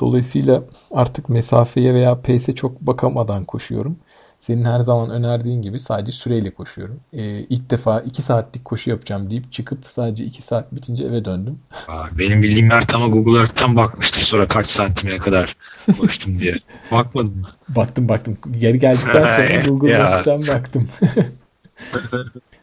Dolayısıyla 0.00 0.62
artık 0.90 1.28
mesafeye 1.28 1.94
veya 1.94 2.20
pace'e 2.20 2.54
çok 2.54 2.80
bakamadan 2.80 3.44
koşuyorum. 3.44 3.96
Senin 4.40 4.64
her 4.64 4.80
zaman 4.80 5.10
önerdiğin 5.10 5.62
gibi 5.62 5.80
sadece 5.80 6.12
süreyle 6.12 6.50
koşuyorum. 6.50 7.00
Ee, 7.12 7.38
ilk 7.40 7.70
defa 7.70 8.00
2 8.00 8.22
saatlik 8.22 8.64
koşu 8.64 8.90
yapacağım 8.90 9.30
deyip 9.30 9.52
çıkıp 9.52 9.78
sadece 9.88 10.24
2 10.24 10.42
saat 10.42 10.74
bitince 10.74 11.04
eve 11.04 11.24
döndüm. 11.24 11.58
Aa, 11.88 12.18
benim 12.18 12.42
bildiğim 12.42 12.66
Mert 12.66 12.94
ama 12.94 13.06
Google 13.06 13.38
Earth'ten 13.38 13.76
bakmıştır 13.76 14.20
sonra 14.20 14.48
kaç 14.48 14.66
santimine 14.66 15.18
kadar 15.18 15.56
koştum 15.98 16.38
diye. 16.38 16.58
Bakmadın 16.92 17.38
mı? 17.38 17.48
Baktım 17.68 18.08
baktım. 18.08 18.38
Geri 18.60 18.78
geldikten 18.78 19.22
sonra 19.36 19.66
Google. 19.66 19.98
Mapps'ten 19.98 20.46
baktım. 20.46 20.88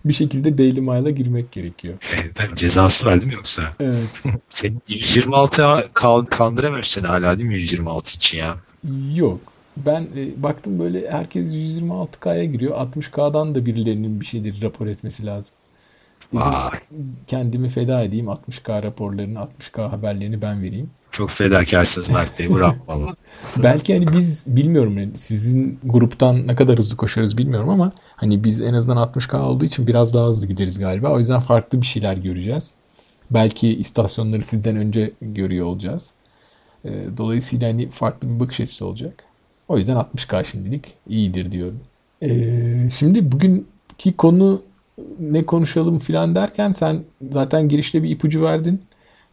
bir 0.05 0.13
şekilde 0.13 0.57
Daily 0.57 0.79
Mile'a 0.81 1.09
girmek 1.09 1.51
gerekiyor. 1.51 1.95
Tabii 2.35 2.55
cezası 2.55 3.05
var 3.05 3.21
değil 3.21 3.31
mi 3.31 3.33
yoksa? 3.33 3.61
Evet. 3.79 4.23
Senin 4.49 4.81
126'ya 4.89 5.85
kal 5.93 6.25
kandıramıyorsun 6.25 7.01
seni 7.01 7.07
hala 7.07 7.37
değil 7.37 7.49
mi 7.49 7.55
126 7.55 8.15
için 8.15 8.37
ya? 8.37 8.57
Yok. 9.15 9.39
Ben 9.77 10.01
e, 10.01 10.43
baktım 10.43 10.79
böyle 10.79 11.11
herkes 11.11 11.47
126K'ya 11.47 12.43
giriyor. 12.43 12.75
60K'dan 12.75 13.55
da 13.55 13.65
birilerinin 13.65 14.21
bir 14.21 14.25
şeyleri 14.25 14.61
rapor 14.61 14.87
etmesi 14.87 15.25
lazım. 15.25 15.55
Dedim 16.33 16.45
Vay. 16.45 16.79
kendimi 17.27 17.69
feda 17.69 18.03
edeyim 18.03 18.25
60K 18.25 18.83
raporlarını, 18.83 19.39
60K 19.39 19.89
haberlerini 19.89 20.41
ben 20.41 20.63
vereyim. 20.63 20.89
Çok 21.11 21.29
fedakarsınız 21.29 22.09
Mert 22.09 22.39
Bey. 22.39 22.49
Bravo 22.49 22.75
valla. 22.87 23.15
Belki 23.63 23.93
hani 23.93 24.13
biz 24.17 24.55
bilmiyorum 24.55 24.97
yani 24.97 25.17
sizin 25.17 25.79
gruptan 25.83 26.47
ne 26.47 26.55
kadar 26.55 26.77
hızlı 26.77 26.97
koşarız 26.97 27.37
bilmiyorum 27.37 27.69
ama 27.69 27.91
hani 28.15 28.43
biz 28.43 28.61
en 28.61 28.73
azından 28.73 29.07
60K 29.07 29.37
olduğu 29.41 29.65
için 29.65 29.87
biraz 29.87 30.13
daha 30.13 30.27
hızlı 30.27 30.47
gideriz 30.47 30.79
galiba. 30.79 31.09
O 31.11 31.17
yüzden 31.17 31.39
farklı 31.39 31.81
bir 31.81 31.85
şeyler 31.85 32.17
göreceğiz. 32.17 32.73
Belki 33.31 33.69
istasyonları 33.75 34.41
sizden 34.43 34.75
önce 34.75 35.11
görüyor 35.21 35.65
olacağız. 35.65 36.13
Ee, 36.85 37.05
Dolayısıyla 37.17 37.67
hani 37.69 37.89
farklı 37.89 38.29
bir 38.29 38.39
bakış 38.39 38.59
açısı 38.59 38.85
olacak. 38.85 39.23
O 39.67 39.77
yüzden 39.77 39.95
60K 39.95 40.45
şimdilik 40.45 40.85
iyidir 41.09 41.51
diyorum. 41.51 41.79
Ee, 42.21 42.89
şimdi 42.97 43.31
bugünkü 43.31 44.13
konu 44.17 44.61
ne 45.19 45.45
konuşalım 45.45 45.99
filan 45.99 46.35
derken 46.35 46.71
sen 46.71 47.03
zaten 47.31 47.69
girişte 47.69 48.03
bir 48.03 48.09
ipucu 48.09 48.41
verdin. 48.43 48.81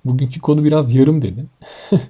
Bugünkü 0.04 0.40
konu 0.40 0.64
biraz 0.64 0.94
yarım 0.94 1.22
dedin. 1.22 1.48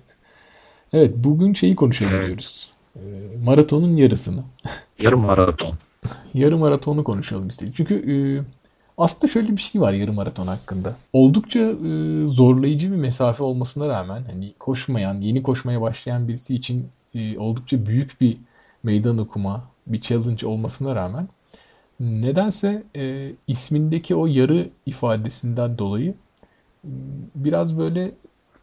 Evet, 0.93 1.15
bugün 1.17 1.55
şeyi 1.55 1.77
konuşalım 1.77 2.13
Evet. 2.15 2.27
diyoruz. 2.27 2.71
Ee, 2.97 3.01
maratonun 3.45 3.97
yarısını. 3.97 4.41
Yarım 5.03 5.21
maraton. 5.21 5.75
Yarım 6.35 6.61
maratonu 6.61 7.05
konuşalım 7.05 7.49
istedik. 7.49 7.77
Çünkü 7.77 7.95
e, 7.95 8.15
aslında 8.99 9.33
şöyle 9.33 9.57
bir 9.57 9.63
şey 9.63 9.81
var 9.81 9.93
yarım 9.93 10.15
maraton 10.15 10.47
hakkında. 10.47 10.97
Oldukça 11.13 11.61
e, 11.61 12.27
zorlayıcı 12.27 12.91
bir 12.93 12.97
mesafe 12.97 13.43
olmasına 13.45 13.89
rağmen 13.89 14.25
hani 14.31 14.53
koşmayan, 14.59 15.21
yeni 15.21 15.43
koşmaya 15.43 15.81
başlayan 15.81 16.29
birisi 16.29 16.55
için 16.55 16.89
e, 17.15 17.39
oldukça 17.39 17.87
büyük 17.87 18.21
bir 18.21 18.37
meydan 18.83 19.19
okuma, 19.19 19.65
bir 19.87 20.01
challenge 20.01 20.47
olmasına 20.47 20.95
rağmen 20.95 21.29
nedense 22.01 22.83
e, 22.97 23.33
ismindeki 23.49 24.15
o 24.15 24.27
yarı 24.27 24.69
ifadesinden 24.87 25.79
dolayı 25.79 26.15
m, 26.85 26.91
biraz 27.35 27.79
böyle 27.79 28.13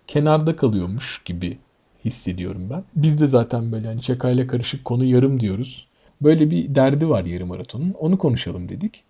kenarda 0.07 0.55
kalıyormuş 0.55 1.21
gibi 1.25 1.57
hissediyorum 2.05 2.67
ben. 2.69 2.83
Biz 2.95 3.21
de 3.21 3.27
zaten 3.27 3.71
böyle 3.71 3.87
hani 3.87 4.03
şakayla 4.03 4.47
karışık 4.47 4.85
konu 4.85 5.05
yarım 5.05 5.39
diyoruz. 5.39 5.88
Böyle 6.21 6.51
bir 6.51 6.75
derdi 6.75 7.09
var 7.09 7.25
yarım 7.25 7.47
maratonun. 7.47 7.93
Onu 7.99 8.17
konuşalım 8.17 8.69
dedik. 8.69 9.03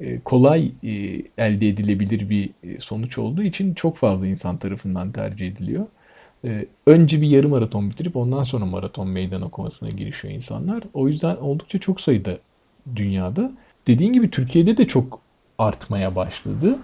e, 0.00 0.20
kolay 0.20 0.72
e, 0.82 0.90
elde 1.38 1.68
edilebilir 1.68 2.30
bir 2.30 2.50
e, 2.64 2.80
sonuç 2.80 3.18
olduğu 3.18 3.42
için 3.42 3.74
çok 3.74 3.96
fazla 3.96 4.26
insan 4.26 4.56
tarafından 4.56 5.12
tercih 5.12 5.48
ediliyor. 5.48 5.86
E, 6.44 6.66
önce 6.86 7.20
bir 7.20 7.28
yarım 7.28 7.50
maraton 7.50 7.90
bitirip 7.90 8.16
ondan 8.16 8.42
sonra 8.42 8.64
maraton 8.64 9.08
meydan 9.08 9.42
okumasına 9.42 9.90
girişiyor 9.90 10.34
insanlar. 10.34 10.82
O 10.94 11.08
yüzden 11.08 11.36
oldukça 11.36 11.78
çok 11.78 12.00
sayıda 12.00 12.38
dünyada. 12.96 13.52
Dediğin 13.86 14.12
gibi 14.12 14.30
Türkiye'de 14.30 14.76
de 14.76 14.86
çok 14.86 15.20
artmaya 15.58 16.16
başladı. 16.16 16.78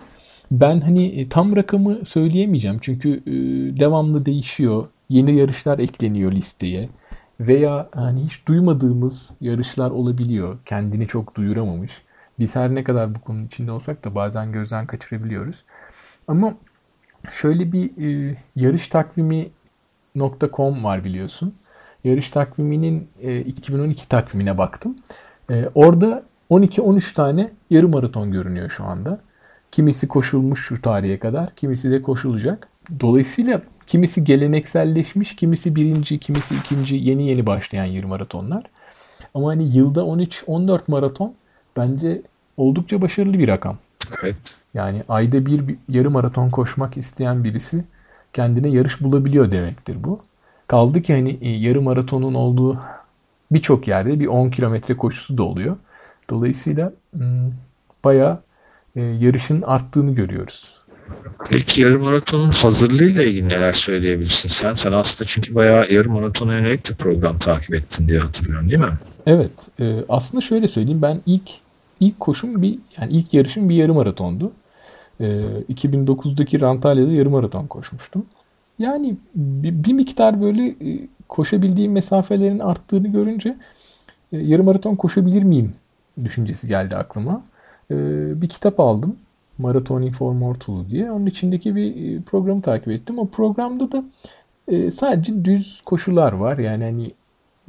Ben 0.51 0.81
hani 0.81 1.07
e, 1.07 1.29
tam 1.29 1.57
rakamı 1.57 2.05
söyleyemeyeceğim 2.05 2.79
çünkü 2.81 3.23
e, 3.27 3.33
devamlı 3.81 4.27
değişiyor. 4.27 4.87
Yeni 5.09 5.37
yarışlar 5.37 5.79
ekleniyor 5.79 6.33
listeye 6.33 6.89
veya 7.41 7.89
hani 7.95 8.25
hiç 8.25 8.47
duymadığımız 8.49 9.31
yarışlar 9.41 9.91
olabiliyor. 9.91 10.59
Kendini 10.67 11.07
çok 11.07 11.37
duyuramamış. 11.37 11.93
Biz 12.39 12.57
her 12.57 12.75
ne 12.75 12.85
kadar 12.85 13.15
bu 13.15 13.21
konunun 13.21 13.47
içinde 13.47 13.73
olsak 13.73 14.05
da 14.05 14.15
bazen 14.15 14.53
gözden 14.53 14.87
kaçırabiliyoruz. 14.87 15.65
Ama 16.29 16.55
şöyle 17.33 17.73
bir 17.73 17.91
e, 18.31 18.37
yarış 18.57 18.89
takvimi.com 18.89 20.85
var 20.85 21.05
biliyorsun. 21.05 21.55
Yarış 22.05 22.31
takviminin 22.31 23.09
e, 23.21 23.41
2012 23.41 24.09
takvimine 24.09 24.59
baktım. 24.59 24.97
E, 25.51 25.69
orada 25.75 26.23
12-13 26.51 27.15
tane 27.15 27.51
yarım 27.71 27.91
maraton 27.91 28.31
görünüyor 28.31 28.71
şu 28.71 28.85
anda. 28.85 29.21
Kimisi 29.71 30.09
koşulmuş 30.09 30.67
şu 30.67 30.83
tarihe 30.83 31.19
kadar, 31.19 31.55
kimisi 31.55 31.91
de 31.91 32.03
koşulacak. 32.03 32.69
Dolayısıyla 33.01 33.63
kimisi 33.87 34.25
gelenekselleşmiş, 34.25 35.37
kimisi 35.37 35.77
birinci, 35.77 36.19
kimisi 36.19 36.55
ikinci, 36.57 36.97
yeni 36.97 37.29
yeni 37.29 37.47
başlayan 37.47 37.85
yarım 37.85 38.09
maratonlar. 38.09 38.65
Ama 39.35 39.49
hani 39.49 39.77
yılda 39.77 40.01
13-14 40.01 40.81
maraton 40.87 41.35
bence 41.77 42.23
oldukça 42.57 43.03
başarılı 43.03 43.39
bir 43.39 43.49
rakam. 43.49 43.79
Evet. 44.23 44.37
Yani 44.75 45.03
ayda 45.09 45.47
bir 45.47 45.77
yarım 45.89 46.13
maraton 46.13 46.51
koşmak 46.51 46.97
isteyen 46.97 47.45
birisi 47.45 47.85
kendine 48.33 48.69
yarış 48.69 49.01
bulabiliyor 49.01 49.51
demektir 49.51 50.05
bu. 50.05 50.21
Kaldı 50.67 51.03
ki 51.03 51.13
hani 51.13 51.39
e, 51.41 51.49
yarım 51.51 51.85
maratonun 51.85 52.35
olduğu 52.35 52.79
birçok 53.51 53.89
yerde 53.89 54.21
bir 54.21 54.27
10 54.27 54.51
kilometre 54.51 54.97
koşusu 54.97 55.39
da 55.39 55.43
oluyor. 55.43 55.77
Dolayısıyla 56.31 56.93
hmm, 57.17 57.53
bayağı 58.05 58.41
e, 58.97 59.01
yarışın 59.01 59.63
arttığını 59.63 60.15
görüyoruz. 60.15 60.77
Peki 61.51 61.81
yarım 61.81 62.03
maratonun 62.03 62.51
hazırlığıyla 62.51 63.23
ilgili 63.23 63.49
neler 63.49 63.73
söyleyebilirsin 63.73 64.49
sen? 64.49 64.75
Sen 64.75 64.93
aslında 64.93 65.29
çünkü 65.29 65.55
bayağı 65.55 65.93
yarım 65.93 66.13
maratona 66.13 66.55
yönelik 66.55 66.91
de 66.91 66.95
program 66.95 67.39
takip 67.39 67.75
ettin 67.75 68.09
diye 68.09 68.21
hatırlıyorum 68.21 68.69
değil 68.69 68.81
mi? 68.81 68.99
Evet, 69.27 69.69
e, 69.81 69.97
aslında 70.09 70.41
şöyle 70.41 70.69
söyleyeyim 70.69 71.03
ben 71.03 71.21
ilk 71.27 71.51
ilk 72.01 72.21
koşum 72.21 72.63
bir 72.63 72.79
yani 73.01 73.13
ilk 73.13 73.35
yarışım 73.35 73.69
bir 73.69 73.75
yarım 73.75 73.97
maratondu. 73.97 74.53
E, 75.21 75.25
2009'daki 75.73 76.61
Rantalya'da 76.61 77.13
yarım 77.13 77.33
maraton 77.33 77.67
koşmuştum. 77.67 78.27
Yani 78.79 79.17
bir, 79.35 79.85
bir 79.85 79.93
miktar 79.93 80.41
böyle 80.43 80.69
e, 80.69 81.09
koşabildiğim 81.29 81.93
mesafelerin 81.93 82.59
arttığını 82.59 83.09
görünce 83.09 83.57
e, 84.33 84.39
yarım 84.39 84.67
maraton 84.67 84.97
koşabilir 84.97 85.43
miyim 85.43 85.73
düşüncesi 86.25 86.69
geldi 86.69 86.97
aklıma. 86.97 87.43
E, 87.91 87.97
bir 88.43 88.49
kitap 88.49 88.81
aldım. 88.81 89.17
Marathon 89.59 90.11
for 90.11 90.33
Mortals 90.33 90.89
diye. 90.89 91.11
Onun 91.11 91.27
içindeki 91.27 91.77
bir 91.77 92.17
e, 92.17 92.21
programı 92.23 92.63
takip 92.63 92.89
ettim. 92.89 93.19
O 93.19 93.29
programda 93.29 93.93
da 93.93 94.05
sadece 94.91 95.45
düz 95.45 95.81
koşular 95.81 96.33
var. 96.33 96.59
Yani 96.59 96.85
hani 96.85 97.11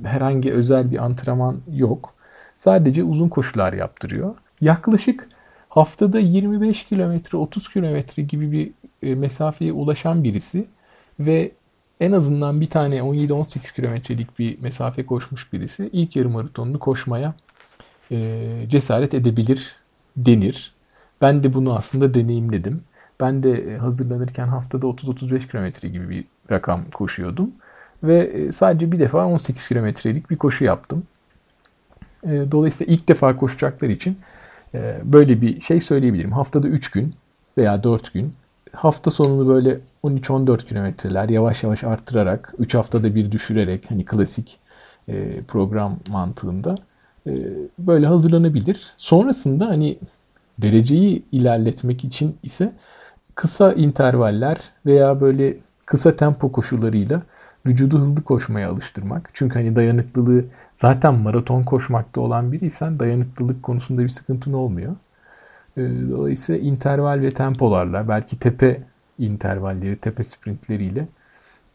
herhangi 0.03 0.53
özel 0.53 0.91
bir 0.91 0.97
antrenman 1.05 1.57
yok. 1.73 2.13
Sadece 2.53 3.03
uzun 3.03 3.29
koşular 3.29 3.73
yaptırıyor. 3.73 4.35
Yaklaşık 4.61 5.29
haftada 5.69 6.19
25 6.19 6.85
kilometre 6.85 7.37
30 7.37 7.69
kilometre 7.69 8.23
gibi 8.23 8.51
bir 8.51 9.15
mesafeye 9.15 9.73
ulaşan 9.73 10.23
birisi 10.23 10.67
ve 11.19 11.51
en 11.99 12.11
azından 12.11 12.61
bir 12.61 12.69
tane 12.69 12.97
17-18 12.97 13.75
kilometrelik 13.75 14.39
bir 14.39 14.61
mesafe 14.61 15.05
koşmuş 15.05 15.53
birisi 15.53 15.89
ilk 15.93 16.15
yarım 16.15 16.31
maratonunu 16.31 16.79
koşmaya 16.79 17.33
e, 18.11 18.39
cesaret 18.67 19.13
edebilir 19.13 19.75
denir. 20.17 20.73
Ben 21.21 21.43
de 21.43 21.53
bunu 21.53 21.75
aslında 21.75 22.13
deneyimledim. 22.13 22.81
Ben 23.19 23.43
de 23.43 23.73
e, 23.73 23.77
hazırlanırken 23.77 24.47
haftada 24.47 24.85
30-35 24.85 25.47
kilometre 25.51 25.89
gibi 25.89 26.09
bir 26.09 26.25
rakam 26.51 26.81
koşuyordum. 26.93 27.51
Ve 28.03 28.17
e, 28.17 28.51
sadece 28.51 28.91
bir 28.91 28.99
defa 28.99 29.25
18 29.25 29.67
kilometrelik 29.67 30.29
bir 30.29 30.37
koşu 30.37 30.63
yaptım. 30.63 31.03
E, 32.23 32.51
dolayısıyla 32.51 32.93
ilk 32.93 33.07
defa 33.07 33.37
koşacaklar 33.37 33.89
için 33.89 34.17
böyle 35.03 35.41
bir 35.41 35.61
şey 35.61 35.79
söyleyebilirim. 35.79 36.31
Haftada 36.31 36.67
3 36.67 36.91
gün 36.91 37.15
veya 37.57 37.83
4 37.83 38.13
gün 38.13 38.33
hafta 38.71 39.11
sonunu 39.11 39.47
böyle 39.47 39.79
13-14 40.07 40.65
kilometreler 40.65 41.29
yavaş 41.29 41.63
yavaş 41.63 41.83
arttırarak 41.83 42.53
3 42.59 42.73
haftada 42.75 43.15
bir 43.15 43.31
düşürerek 43.31 43.91
hani 43.91 44.05
klasik 44.05 44.59
program 45.47 45.99
mantığında 46.09 46.75
böyle 47.79 48.07
hazırlanabilir. 48.07 48.93
Sonrasında 48.97 49.65
hani 49.67 49.97
dereceyi 50.57 51.23
ilerletmek 51.31 52.03
için 52.03 52.37
ise 52.43 52.71
kısa 53.35 53.73
intervaller 53.73 54.57
veya 54.85 55.21
böyle 55.21 55.57
kısa 55.85 56.15
tempo 56.15 56.51
koşularıyla 56.51 57.21
vücudu 57.67 57.99
hızlı 57.99 58.23
koşmaya 58.23 58.69
alıştırmak. 58.69 59.29
Çünkü 59.33 59.59
hani 59.59 59.75
dayanıklılığı 59.75 60.45
zaten 60.75 61.13
maraton 61.13 61.63
koşmakta 61.63 62.21
olan 62.21 62.51
biriysen 62.51 62.99
dayanıklılık 62.99 63.63
konusunda 63.63 64.01
bir 64.01 64.09
sıkıntın 64.09 64.53
olmuyor. 64.53 64.95
Ee, 65.77 65.81
dolayısıyla 66.11 66.61
interval 66.61 67.21
ve 67.21 67.31
tempolarla 67.31 68.07
belki 68.07 68.39
tepe 68.39 68.83
intervalleri, 69.19 69.97
tepe 69.97 70.23
sprintleriyle 70.23 71.07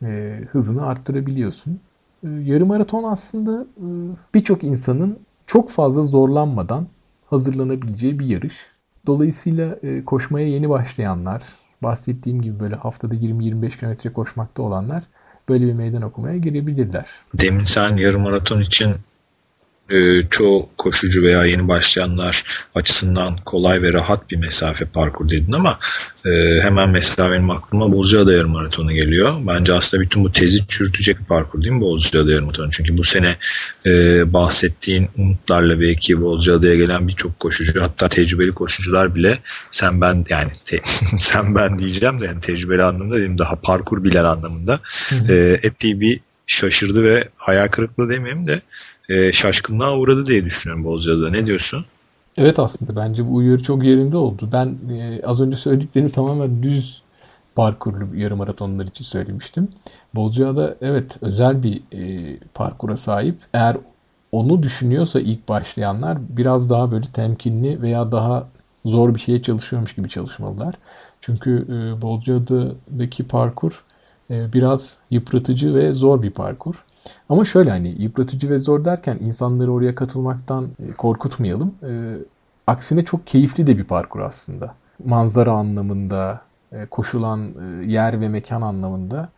e, 0.05 0.41
hızını 0.51 0.87
arttırabiliyorsun. 0.87 1.81
E, 2.25 2.29
yarım 2.29 2.69
maraton 2.69 3.05
aslında 3.05 3.67
e, 3.77 3.87
birçok 4.35 4.65
insanın 4.65 5.19
çok 5.47 5.71
fazla 5.71 6.05
zorlanmadan 6.05 6.87
hazırlanabileceği 7.27 8.19
bir 8.19 8.27
yarış. 8.27 8.55
Dolayısıyla 9.07 9.79
e, 9.83 10.05
koşmaya 10.05 10.49
yeni 10.49 10.69
başlayanlar, 10.69 11.43
bahsettiğim 11.83 12.43
gibi 12.43 12.61
böyle 12.61 12.75
haftada 12.75 13.15
20-25 13.15 13.79
kilometre 13.79 14.13
koşmakta 14.13 14.63
olanlar 14.63 15.05
böyle 15.49 15.67
bir 15.67 15.73
meydan 15.73 16.03
okumaya 16.03 16.37
girebilirler. 16.37 17.07
Demin 17.35 17.61
sen 17.61 17.97
yarım 17.97 18.23
maraton 18.23 18.61
için 18.61 18.95
e, 19.93 20.23
çoğu 20.31 20.69
koşucu 20.79 21.23
veya 21.23 21.45
yeni 21.45 21.69
başlayanlar 21.69 22.45
açısından 22.75 23.37
kolay 23.37 23.83
ve 23.83 23.93
rahat 23.93 24.31
bir 24.31 24.37
mesafe 24.37 24.85
parkur 24.85 25.29
dedin 25.29 25.53
ama 25.53 25.79
e, 26.27 26.61
hemen 26.63 26.89
mesela 26.89 27.31
benim 27.31 27.51
aklıma 27.51 27.93
Bozcaada 27.93 28.33
yarım 28.33 28.51
maratonu 28.51 28.93
geliyor. 28.93 29.41
Bence 29.47 29.73
aslında 29.75 30.03
bütün 30.03 30.25
bu 30.25 30.33
tezi 30.33 30.67
çürütecek 30.67 31.21
bir 31.21 31.25
parkur 31.25 31.63
değil 31.63 31.75
mi 31.75 31.81
Bozcaada 31.81 32.31
yarım 32.31 32.45
maratonu? 32.45 32.71
Çünkü 32.71 32.99
bu 32.99 33.05
sene 33.05 33.37
e, 33.87 33.93
bahsettiğin 34.33 35.09
umutlarla 35.17 35.81
belki 35.81 36.21
Bozcaada'ya 36.21 36.75
gelen 36.75 37.09
birçok 37.09 37.41
koşucu 37.41 37.83
hatta 37.83 38.09
tecrübeli 38.09 38.53
koşucular 38.53 39.15
bile 39.15 39.39
sen 39.71 40.01
ben 40.01 40.25
yani 40.31 40.51
te, 40.65 40.81
sen 41.19 41.55
ben 41.55 41.79
diyeceğim 41.79 42.21
de 42.21 42.27
yani 42.27 42.41
tecrübeli 42.41 42.83
anlamda 42.83 43.17
değil 43.17 43.39
daha 43.39 43.57
parkur 43.57 44.05
bilen 44.05 44.25
anlamında 44.25 44.81
e, 45.29 45.59
epey 45.63 46.01
bir 46.01 46.21
şaşırdı 46.47 47.05
ve 47.05 47.29
hayal 47.37 47.69
kırıklığı 47.69 48.11
demeyeyim 48.11 48.47
de 48.47 48.61
e, 49.13 49.33
şaşkınlığa 49.33 49.99
uğradı 49.99 50.27
diye 50.27 50.45
düşünüyorum 50.45 50.85
Bozcaada'da. 50.85 51.31
Ne 51.31 51.47
diyorsun? 51.47 51.85
Evet 52.37 52.59
aslında 52.59 52.97
bence 52.97 53.29
bu 53.29 53.35
uyarı 53.35 53.63
çok 53.63 53.85
yerinde 53.85 54.17
oldu. 54.17 54.49
Ben 54.53 54.77
e, 54.95 55.21
az 55.27 55.41
önce 55.41 55.57
söylediklerimi 55.57 56.13
tamamen 56.13 56.63
düz 56.63 57.03
parkurlu 57.55 58.17
yarım 58.17 58.39
maratonlar 58.39 58.85
için 58.85 59.05
söylemiştim. 59.05 59.69
Bozcaada 60.15 60.77
evet 60.81 61.19
özel 61.21 61.63
bir 61.63 61.83
e, 61.93 62.37
parkura 62.55 62.97
sahip. 62.97 63.37
Eğer 63.55 63.77
onu 64.33 64.63
düşünüyorsa 64.63 65.21
ilk 65.21 65.49
başlayanlar 65.49 66.19
biraz 66.29 66.71
daha 66.71 66.93
böyle 66.93 67.07
temkinli 67.07 67.83
veya 67.83 68.13
daha 68.13 68.49
zor 68.85 69.15
bir 69.15 69.21
şeye 69.21 69.43
çalışıyormuş 69.43 69.95
gibi 69.95 70.09
çalışmalılar. 70.09 70.75
Çünkü 71.21 71.67
e, 71.69 72.03
Bozcaada'daki 72.03 73.25
parkur 73.25 73.85
e, 74.31 74.53
biraz 74.53 74.99
yıpratıcı 75.11 75.75
ve 75.75 75.93
zor 75.93 76.23
bir 76.23 76.31
parkur. 76.31 76.75
Ama 77.29 77.45
şöyle 77.45 77.71
hani 77.71 78.03
yıpratıcı 78.03 78.51
ve 78.51 78.59
zor 78.59 78.85
derken 78.85 79.19
insanları 79.21 79.73
oraya 79.73 79.95
katılmaktan 79.95 80.69
e, 80.89 80.93
korkutmayalım. 80.93 81.75
E, 81.83 82.17
aksine 82.67 83.05
çok 83.05 83.27
keyifli 83.27 83.67
de 83.67 83.79
bir 83.79 83.85
parkur 83.85 84.21
aslında. 84.21 84.75
Manzara 85.05 85.53
anlamında, 85.53 86.41
e, 86.73 86.87
koşulan 86.87 87.49
e, 87.49 87.91
yer 87.91 88.21
ve 88.21 88.29
mekan 88.29 88.63
anlamında 88.63 89.29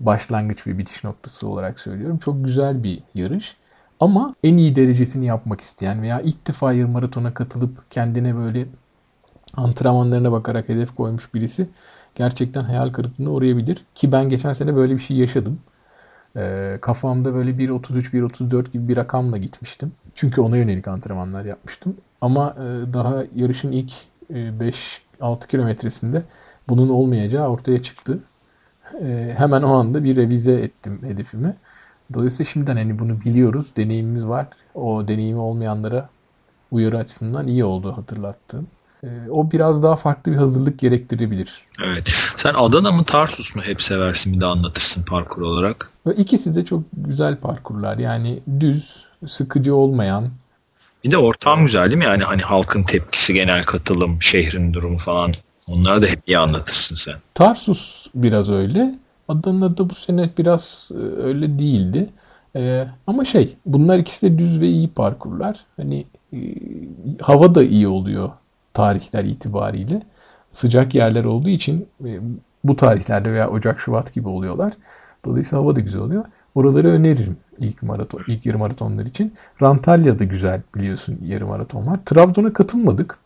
başlangıç 0.00 0.66
ve 0.66 0.78
bitiş 0.78 1.04
noktası 1.04 1.48
olarak 1.48 1.80
söylüyorum. 1.80 2.18
Çok 2.18 2.44
güzel 2.44 2.82
bir 2.84 3.02
yarış. 3.14 3.56
Ama 4.00 4.34
en 4.44 4.56
iyi 4.56 4.76
derecesini 4.76 5.26
yapmak 5.26 5.60
isteyen 5.60 6.02
veya 6.02 6.20
ilk 6.20 6.46
defa 6.46 6.72
yarım 6.72 6.90
maratona 6.90 7.34
katılıp 7.34 7.90
kendine 7.90 8.36
böyle 8.36 8.66
antrenmanlarına 9.56 10.32
bakarak 10.32 10.68
hedef 10.68 10.94
koymuş 10.94 11.34
birisi 11.34 11.68
gerçekten 12.14 12.62
hayal 12.64 12.92
kırıklığına 12.92 13.30
uğrayabilir. 13.30 13.84
Ki 13.94 14.12
ben 14.12 14.28
geçen 14.28 14.52
sene 14.52 14.76
böyle 14.76 14.94
bir 14.94 14.98
şey 15.02 15.16
yaşadım. 15.16 15.60
E, 16.36 16.78
kafamda 16.80 17.34
böyle 17.34 17.50
1.33, 17.50 18.12
1.34 18.12 18.70
gibi 18.72 18.88
bir 18.88 18.96
rakamla 18.96 19.36
gitmiştim. 19.36 19.92
Çünkü 20.14 20.40
ona 20.40 20.56
yönelik 20.56 20.88
antrenmanlar 20.88 21.44
yapmıştım. 21.44 21.96
Ama 22.20 22.56
e, 22.58 22.92
daha 22.92 23.24
yarışın 23.34 23.72
ilk 23.72 23.92
e, 24.30 24.34
5-6 25.20 25.46
kilometresinde 25.48 26.22
bunun 26.68 26.88
olmayacağı 26.88 27.48
ortaya 27.48 27.82
çıktı. 27.82 28.18
E, 29.00 29.34
hemen 29.36 29.62
o 29.62 29.74
anda 29.74 30.04
bir 30.04 30.16
revize 30.16 30.52
ettim 30.52 30.98
hedefimi. 31.02 31.54
Dolayısıyla 32.14 32.50
şimdiden 32.50 32.76
hani 32.76 32.98
bunu 32.98 33.20
biliyoruz, 33.20 33.72
deneyimimiz 33.76 34.26
var. 34.26 34.46
O 34.74 35.08
deneyimi 35.08 35.40
olmayanlara 35.40 36.08
uyarı 36.70 36.98
açısından 36.98 37.46
iyi 37.46 37.64
oldu 37.64 37.96
hatırlattığım. 37.96 38.66
Ee, 39.04 39.08
o 39.30 39.50
biraz 39.50 39.82
daha 39.82 39.96
farklı 39.96 40.32
bir 40.32 40.36
hazırlık 40.36 40.78
gerektirebilir. 40.78 41.62
Evet. 41.84 42.12
Sen 42.36 42.54
Adana 42.54 42.92
mı 42.92 43.04
Tarsus 43.04 43.54
mu 43.54 43.62
hep 43.62 43.82
seversin 43.82 44.32
bir 44.32 44.40
de 44.40 44.46
anlatırsın 44.46 45.02
parkur 45.02 45.42
olarak. 45.42 45.90
Ve 46.06 46.14
ikisi 46.14 46.54
de 46.54 46.64
çok 46.64 46.82
güzel 46.92 47.36
parkurlar. 47.36 47.98
Yani 47.98 48.42
düz, 48.60 49.04
sıkıcı 49.26 49.74
olmayan. 49.74 50.30
Bir 51.04 51.10
de 51.10 51.18
ortam 51.18 51.64
güzel 51.64 51.84
değil 51.84 51.98
mi? 51.98 52.04
Yani 52.04 52.24
hani 52.24 52.42
halkın 52.42 52.82
tepkisi, 52.82 53.34
genel 53.34 53.62
katılım, 53.62 54.22
şehrin 54.22 54.74
durumu 54.74 54.98
falan. 54.98 55.32
Onları 55.66 56.02
da 56.02 56.06
hep 56.06 56.18
iyi 56.26 56.38
anlatırsın 56.38 56.94
sen. 56.94 57.14
Tarsus 57.34 58.06
biraz 58.14 58.50
öyle. 58.50 58.98
Adana'da 59.28 59.90
bu 59.90 59.94
sene 59.94 60.30
biraz 60.38 60.90
e, 60.94 61.22
öyle 61.22 61.58
değildi. 61.58 62.10
Ee, 62.56 62.86
ama 63.06 63.24
şey 63.24 63.56
bunlar 63.66 63.98
ikisi 63.98 64.32
de 64.32 64.38
düz 64.38 64.60
ve 64.60 64.68
iyi 64.68 64.88
parkurlar. 64.88 65.64
Hani 65.76 66.06
e, 66.32 66.38
hava 67.20 67.54
da 67.54 67.64
iyi 67.64 67.88
oluyor 67.88 68.30
tarihler 68.74 69.24
itibariyle 69.24 70.02
sıcak 70.52 70.94
yerler 70.94 71.24
olduğu 71.24 71.48
için 71.48 71.88
e, 72.04 72.20
bu 72.64 72.76
tarihlerde 72.76 73.32
veya 73.32 73.50
Ocak 73.50 73.80
Şubat 73.80 74.14
gibi 74.14 74.28
oluyorlar. 74.28 74.72
Dolayısıyla 75.24 75.64
hava 75.64 75.76
da 75.76 75.80
güzel 75.80 76.00
oluyor. 76.00 76.24
Oraları 76.54 76.88
öneririm 76.88 77.36
ilk 77.58 77.82
maraton, 77.82 78.20
ilk 78.26 78.46
yarı 78.46 78.58
maratonlar 78.58 79.06
için. 79.06 79.34
Rantalya'da 79.62 80.24
güzel 80.24 80.62
biliyorsun 80.74 81.18
yarı 81.24 81.46
maraton 81.46 81.86
var. 81.86 82.00
Trabzon'a 82.04 82.52
katılmadık. 82.52 83.18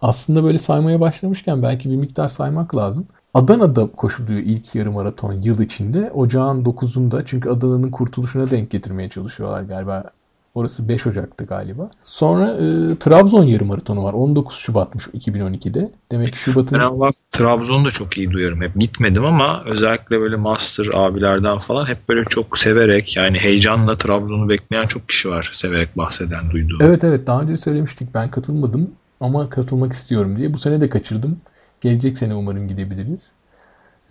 Aslında 0.00 0.44
böyle 0.44 0.58
saymaya 0.58 1.00
başlamışken 1.00 1.62
belki 1.62 1.90
bir 1.90 1.96
miktar 1.96 2.28
saymak 2.28 2.76
lazım. 2.76 3.06
Adana'da 3.34 3.86
koşuluyor 3.86 4.40
ilk 4.40 4.74
yarı 4.74 4.92
maraton 4.92 5.32
yıl 5.32 5.60
içinde. 5.60 6.10
Ocağın 6.10 6.64
9'unda 6.64 7.22
çünkü 7.26 7.50
Adana'nın 7.50 7.90
kurtuluşuna 7.90 8.50
denk 8.50 8.70
getirmeye 8.70 9.08
çalışıyorlar 9.08 9.62
galiba 9.62 10.10
Orası 10.54 10.88
5 10.88 11.06
Ocak'tı 11.06 11.44
galiba. 11.44 11.90
Sonra 12.02 12.50
e, 12.52 12.96
Trabzon 12.98 13.44
yarım 13.44 13.68
maratonu 13.68 14.04
var. 14.04 14.12
19 14.12 14.56
Şubat'mış 14.56 15.06
2012'de. 15.06 15.90
Demek 16.12 16.32
ki 16.32 16.38
Şubat'ın... 16.38 16.78
Ben 16.78 17.00
bak 17.00 17.14
Trabzon'u 17.30 17.84
da 17.84 17.90
çok 17.90 18.18
iyi 18.18 18.30
duyuyorum. 18.30 18.60
Hep 18.60 18.74
gitmedim 18.74 19.24
ama 19.24 19.62
özellikle 19.66 20.20
böyle 20.20 20.36
master 20.36 20.86
abilerden 20.94 21.58
falan 21.58 21.86
hep 21.86 22.08
böyle 22.08 22.22
çok 22.24 22.58
severek 22.58 23.16
yani 23.16 23.38
heyecanla 23.38 23.96
Trabzon'u 23.96 24.48
bekleyen 24.48 24.86
çok 24.86 25.08
kişi 25.08 25.30
var. 25.30 25.50
Severek 25.52 25.96
bahseden, 25.96 26.50
duyduğum. 26.50 26.78
Evet 26.82 27.04
evet 27.04 27.26
daha 27.26 27.42
önce 27.42 27.56
söylemiştik. 27.56 28.14
Ben 28.14 28.30
katılmadım 28.30 28.90
ama 29.20 29.50
katılmak 29.50 29.92
istiyorum 29.92 30.36
diye. 30.36 30.54
Bu 30.54 30.58
sene 30.58 30.80
de 30.80 30.88
kaçırdım. 30.88 31.40
Gelecek 31.80 32.18
sene 32.18 32.34
umarım 32.34 32.68
gidebiliriz. 32.68 33.32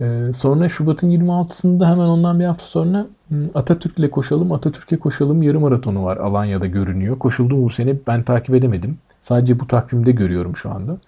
Ee, 0.00 0.30
sonra 0.34 0.68
Şubat'ın 0.68 1.10
26'sında 1.10 1.86
hemen 1.90 2.04
ondan 2.04 2.40
bir 2.40 2.44
hafta 2.44 2.64
sonra 2.64 3.06
Atatürk'le 3.54 4.10
koşalım, 4.10 4.52
Atatürk'e 4.52 4.96
koşalım 4.96 5.42
yarım 5.42 5.62
maratonu 5.62 6.04
var 6.04 6.16
Alanya'da 6.16 6.66
görünüyor. 6.66 7.18
Koşuldu 7.18 7.64
bu 7.64 7.70
sene 7.70 7.96
ben 8.06 8.22
takip 8.22 8.54
edemedim. 8.54 8.98
Sadece 9.20 9.60
bu 9.60 9.66
takvimde 9.66 10.12
görüyorum 10.12 10.56
şu 10.56 10.70
anda. 10.70 10.98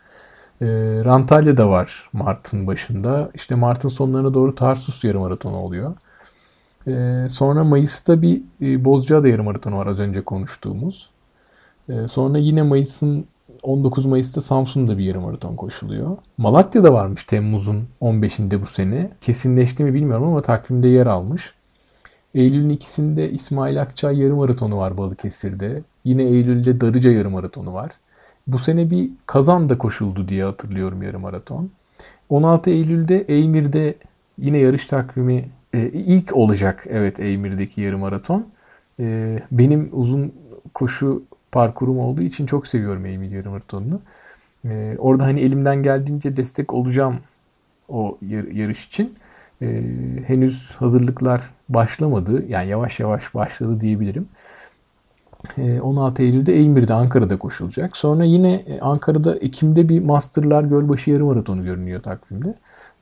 Ee, 0.63 0.67
Rantalya'da 1.05 1.69
var 1.69 2.11
Mart'ın 2.13 2.67
başında. 2.67 3.31
İşte 3.35 3.55
Mart'ın 3.55 3.89
sonlarına 3.89 4.35
doğru 4.35 4.55
Tarsus 4.55 5.05
yarım 5.05 5.21
maratonu 5.21 5.57
oluyor. 5.57 5.95
Ee, 6.87 7.27
sonra 7.31 7.65
Mayıs'ta 7.65 8.23
bir 8.23 8.43
e, 8.61 8.85
Bozcaada 8.85 9.29
yarım 9.29 9.45
maratonu 9.45 9.77
var 9.77 9.87
az 9.87 10.01
önce 10.01 10.25
konuştuğumuz. 10.25 11.11
Ee, 11.89 12.09
sonra 12.09 12.39
yine 12.39 12.63
Mayıs'ın 12.63 13.27
19 13.63 14.07
Mayıs'ta 14.07 14.41
Samsun'da 14.41 14.99
bir 14.99 15.05
yarım 15.05 15.23
maraton 15.23 15.57
koşuluyor. 15.57 16.17
Malatya'da 16.39 16.93
varmış 16.93 17.25
Temmuz'un 17.25 17.89
15'inde 18.01 18.61
bu 18.61 18.67
sene. 18.67 19.11
Kesinleşti 19.21 19.85
mi 19.85 19.95
bilmiyorum 19.95 20.27
ama 20.27 20.43
takvimde 20.43 20.89
yer 20.89 21.07
almış. 21.07 21.55
Eylül'ün 22.35 22.69
ikisinde 22.69 23.31
İsmail 23.31 23.83
Akçay 23.83 24.19
yarım 24.19 24.37
maratonu 24.37 24.79
var 24.79 24.97
Balıkesir'de. 24.97 25.83
Yine 26.05 26.23
Eylül'de 26.23 26.81
Darıca 26.81 27.11
yarım 27.11 27.33
maratonu 27.33 27.75
var. 27.75 27.91
Bu 28.47 28.59
sene 28.59 28.91
bir 28.91 29.11
Kazan'da 29.27 29.79
koşuldu 29.79 30.29
diye 30.29 30.45
hatırlıyorum 30.45 31.03
yarım 31.03 31.23
maraton. 31.23 31.71
16 32.29 32.71
Eylül'de 32.71 33.25
Eymir'de 33.29 33.95
yine 34.39 34.59
yarış 34.59 34.87
takvimi 34.87 35.49
e, 35.73 35.89
ilk 35.89 36.37
olacak 36.37 36.85
evet 36.89 37.21
Eymir'deki 37.21 37.81
yarım 37.81 38.01
maraton. 38.01 38.47
E, 39.01 39.39
benim 39.53 39.89
uzun 39.93 40.33
koşu 40.75 41.23
parkurum 41.53 41.99
olduğu 41.99 42.23
için 42.23 42.47
çok 42.47 42.67
seviyorum 42.67 43.07
Eymir 43.07 43.31
yarım 43.31 43.53
maratonunu. 43.53 44.01
E, 44.65 44.97
orada 44.99 45.25
hani 45.25 45.41
elimden 45.41 45.83
geldiğince 45.83 46.37
destek 46.37 46.73
olacağım 46.73 47.17
o 47.89 48.19
yarış 48.53 48.87
için. 48.87 49.15
E, 49.63 49.83
henüz 50.27 50.73
hazırlıklar 50.73 51.43
başlamadı. 51.69 52.45
Yani 52.49 52.69
yavaş 52.69 53.01
yavaş 53.01 53.35
başladı 53.35 53.81
diyebilirim. 53.81 54.29
16 55.83 56.23
Eylül'de 56.23 56.55
Eymir'de 56.55 56.95
Ankara'da 56.95 57.39
koşulacak. 57.39 57.97
Sonra 57.97 58.25
yine 58.25 58.65
Ankara'da 58.81 59.37
Ekim'de 59.37 59.89
bir 59.89 60.01
Masterlar 60.05 60.65
Gölbaşı 60.65 61.11
Yarım 61.11 61.27
Maratonu 61.27 61.65
görünüyor 61.65 62.03
takvimde. 62.03 62.55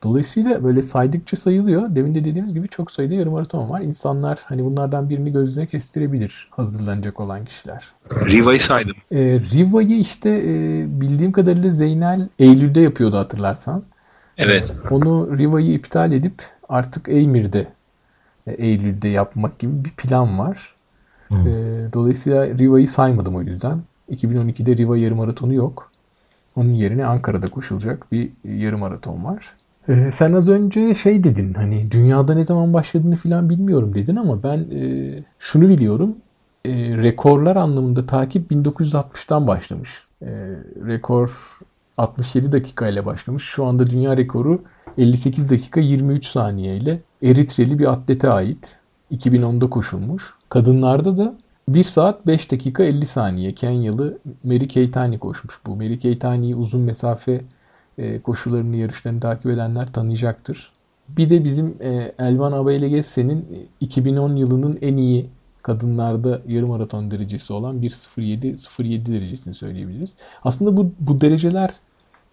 Dolayısıyla 0.03 0.63
böyle 0.63 0.81
saydıkça 0.81 1.37
sayılıyor. 1.37 1.95
Demin 1.95 2.15
de 2.15 2.19
dediğimiz 2.19 2.53
gibi 2.53 2.67
çok 2.67 2.91
sayıda 2.91 3.13
yarım 3.13 3.33
maraton 3.33 3.69
var. 3.69 3.81
İnsanlar 3.81 4.39
hani 4.45 4.65
bunlardan 4.65 5.09
birini 5.09 5.31
gözüne 5.31 5.65
kestirebilir 5.65 6.47
hazırlanacak 6.51 7.19
olan 7.19 7.45
kişiler. 7.45 7.91
Riva'yı 8.11 8.59
saydım. 8.59 8.95
E, 9.11 9.19
Riva'yı 9.53 9.99
işte 9.99 10.29
e, 10.29 10.85
bildiğim 11.01 11.31
kadarıyla 11.31 11.69
Zeynel 11.69 12.27
Eylül'de 12.39 12.81
yapıyordu 12.81 13.17
hatırlarsan. 13.17 13.83
Evet. 14.37 14.73
E, 14.85 14.93
onu 14.93 15.37
Riva'yı 15.37 15.73
iptal 15.73 16.11
edip 16.11 16.43
artık 16.69 17.09
Eymir'de 17.09 17.67
e, 18.47 18.51
Eylül'de 18.51 19.07
yapmak 19.07 19.59
gibi 19.59 19.85
bir 19.85 19.91
plan 19.91 20.39
var. 20.39 20.75
E, 21.31 21.45
dolayısıyla 21.93 22.47
Riva'yı 22.47 22.87
saymadım 22.87 23.35
o 23.35 23.41
yüzden. 23.41 23.81
2012'de 24.11 24.77
Riva 24.77 24.97
yarım 24.97 25.17
maratonu 25.17 25.53
yok. 25.53 25.91
Onun 26.55 26.73
yerine 26.73 27.05
Ankara'da 27.05 27.47
koşulacak 27.47 28.11
bir 28.11 28.31
yarım 28.43 28.79
maraton 28.79 29.23
var. 29.23 29.53
Ee, 29.89 30.11
sen 30.11 30.33
az 30.33 30.49
önce 30.49 30.95
şey 30.95 31.23
dedin 31.23 31.53
hani 31.53 31.91
dünyada 31.91 32.33
ne 32.33 32.43
zaman 32.43 32.73
başladığını 32.73 33.15
falan 33.15 33.49
bilmiyorum 33.49 33.95
dedin 33.95 34.15
ama 34.15 34.43
ben 34.43 34.57
e, 34.57 35.13
şunu 35.39 35.69
biliyorum. 35.69 36.15
E, 36.65 36.71
rekorlar 36.97 37.55
anlamında 37.55 38.05
takip 38.05 38.51
1960'tan 38.51 39.47
başlamış. 39.47 40.03
E, 40.21 40.27
rekor 40.87 41.31
67 42.01 42.51
dakika 42.51 42.87
ile 42.87 43.05
başlamış. 43.05 43.43
Şu 43.43 43.65
anda 43.65 43.87
dünya 43.87 44.17
rekoru 44.17 44.61
58 44.97 45.49
dakika 45.49 45.79
23 45.79 46.25
saniye 46.25 46.77
ile 46.77 47.01
Eritreli 47.23 47.79
bir 47.79 47.91
atlete 47.91 48.29
ait. 48.29 48.77
2010'da 49.11 49.69
koşulmuş. 49.69 50.33
Kadınlarda 50.49 51.17
da 51.17 51.35
1 51.67 51.83
saat 51.83 52.27
5 52.27 52.51
dakika 52.51 52.83
50 52.83 53.05
saniye 53.05 53.53
Kenyalı 53.53 54.17
Mary 54.43 54.67
Keitany 54.67 55.17
koşmuş 55.17 55.59
bu. 55.65 55.75
Mary 55.75 55.99
Keitany'yi 55.99 56.55
uzun 56.55 56.81
mesafe 56.81 57.41
e, 57.97 58.19
koşularını, 58.19 58.75
yarışlarını 58.75 59.19
takip 59.19 59.45
edenler 59.45 59.93
tanıyacaktır. 59.93 60.71
Bir 61.09 61.29
de 61.29 61.43
bizim 61.43 61.75
e, 61.79 62.11
Elvan 62.19 62.51
Abeylegesse'nin 62.51 63.67
2010 63.79 64.35
yılının 64.35 64.77
en 64.81 64.97
iyi 64.97 65.29
kadınlarda 65.61 66.41
yarım 66.47 66.69
maraton 66.69 67.11
derecesi 67.11 67.53
olan 67.53 67.81
1.07 67.81 68.83
07 68.83 69.13
derecesini 69.13 69.53
söyleyebiliriz. 69.53 70.15
Aslında 70.43 70.77
bu, 70.77 70.91
bu 70.99 71.21
dereceler 71.21 71.71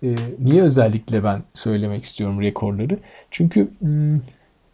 e, 0.02 0.14
niye 0.38 0.62
özellikle 0.62 1.24
ben 1.24 1.42
söylemek 1.54 2.04
istiyorum 2.04 2.40
rekorları? 2.40 2.98
Çünkü 3.30 3.68
hmm, 3.78 4.20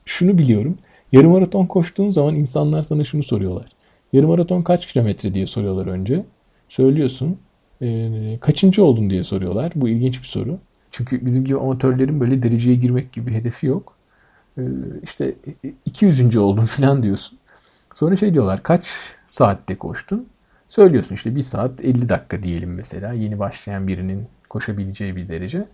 şunu 0.05 0.39
biliyorum. 0.39 0.77
Yarım 1.13 1.33
maraton 1.33 1.67
koştuğun 1.67 2.11
zaman 2.11 2.35
insanlar 2.35 2.83
sana 2.83 3.05
şunu 3.05 3.23
soruyorlar. 3.23 3.67
Yarım 4.13 4.29
maraton 4.29 4.63
kaç 4.63 4.87
kilometre 4.87 5.35
diye 5.35 5.47
soruyorlar 5.47 5.87
önce. 5.87 6.25
Söylüyorsun. 6.69 7.39
E, 7.83 8.39
kaçıncı 8.41 8.85
oldun 8.85 9.11
diye 9.11 9.25
soruyorlar. 9.25 9.73
Bu 9.75 9.89
ilginç 9.89 10.21
bir 10.21 10.27
soru. 10.27 10.59
Çünkü 10.91 11.27
bizim 11.27 11.45
gibi 11.45 11.59
amatörlerin 11.59 12.21
böyle 12.21 12.43
dereceye 12.43 12.77
girmek 12.77 13.13
gibi 13.13 13.33
hedefi 13.33 13.67
yok. 13.67 13.97
Ee, 14.59 14.63
işte 15.03 15.35
200. 15.85 16.37
oldun 16.37 16.65
falan 16.67 17.03
diyorsun. 17.03 17.39
Sonra 17.95 18.17
şey 18.17 18.35
diyorlar 18.35 18.63
kaç 18.63 18.87
saatte 19.27 19.75
koştun? 19.79 20.29
Söylüyorsun 20.69 21.15
işte 21.15 21.37
1 21.37 21.41
saat 21.41 21.85
50 21.85 22.09
dakika 22.09 22.43
diyelim 22.43 22.75
mesela. 22.75 23.13
Yeni 23.13 23.39
başlayan 23.39 23.89
birinin 23.89 24.27
koşabileceği 24.55 25.17
bir 25.17 25.29
derece. 25.29 25.67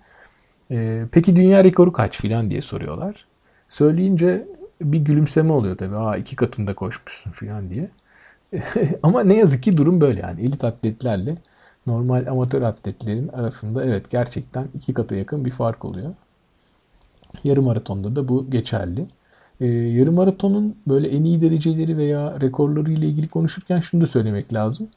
Ee, 0.71 1.03
peki 1.13 1.37
dünya 1.37 1.65
rekoru 1.65 1.93
kaç 1.93 2.21
filan 2.21 2.51
diye 2.51 2.63
soruyorlar. 2.63 3.27
Söyleyince 3.69 4.47
bir 4.81 4.99
gülümseme 4.99 5.53
oluyor 5.53 5.77
tabii. 5.77 5.97
Aa 5.97 6.17
iki 6.17 6.37
katında 6.37 6.75
koşmuşsun 6.75 7.31
filan 7.31 7.71
diye. 7.71 7.89
Ama 9.03 9.23
ne 9.25 9.37
yazık 9.37 9.63
ki 9.63 9.77
durum 9.77 10.01
böyle 10.01 10.21
yani. 10.21 10.41
Elit 10.43 10.65
atletlerle 10.65 11.37
normal 11.87 12.27
amatör 12.27 12.63
atletlerin 12.63 13.29
arasında 13.29 13.85
evet 13.85 14.11
gerçekten 14.11 14.67
iki 14.75 14.95
kata 14.95 15.17
yakın 15.17 15.45
bir 15.45 15.51
fark 15.51 15.85
oluyor. 15.85 16.15
Yarım 17.45 17.65
maratonda 17.65 18.17
da 18.17 18.29
bu 18.29 18.51
geçerli. 18.51 19.07
Ee, 19.61 19.67
yarım 19.67 20.15
maratonun 20.15 20.77
böyle 20.87 21.09
en 21.09 21.25
iyi 21.25 21.41
dereceleri 21.41 21.97
veya 21.97 22.41
rekorları 22.41 22.93
ile 22.93 23.07
ilgili 23.07 23.29
konuşurken 23.29 23.81
şunu 23.81 24.01
da 24.01 24.07
söylemek 24.07 24.53
lazım. 24.53 24.89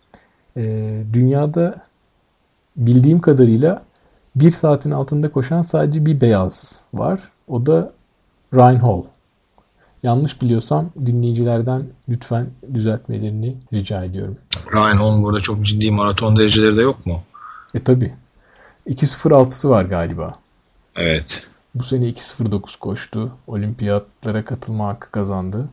Ee, 0.58 1.04
dünyada 1.14 1.84
bildiğim 2.76 3.20
kadarıyla 3.20 3.84
bir 4.36 4.52
saatin 4.52 4.92
altında 4.92 5.32
koşan 5.32 5.62
sadece 5.62 6.06
bir 6.06 6.22
beyaz 6.22 6.84
var. 6.94 7.20
O 7.48 7.66
da 7.66 7.92
Ryan 8.54 8.76
Hall. 8.76 9.04
Yanlış 10.04 10.42
biliyorsam 10.42 10.90
dinleyicilerden 11.06 11.84
lütfen 12.10 12.48
düzeltmelerini 12.74 13.56
rica 13.74 14.04
ediyorum. 14.04 14.38
Ryan 14.74 14.98
Holm 14.98 15.24
burada 15.24 15.40
çok 15.40 15.66
ciddi 15.66 15.92
maraton 15.92 16.38
dereceleri 16.38 16.78
de 16.78 16.82
yok 16.82 17.06
mu? 17.06 17.24
E 17.74 17.84
tabi. 17.84 18.14
2.06'sı 18.88 19.70
var 19.70 19.86
galiba. 19.86 20.40
Evet. 20.96 21.48
Bu 21.76 21.84
sene 21.84 22.10
2.09 22.10 22.80
koştu. 22.80 23.32
Olimpiyatlara 23.48 24.46
katılma 24.46 24.88
hakkı 24.88 25.12
kazandı. 25.12 25.70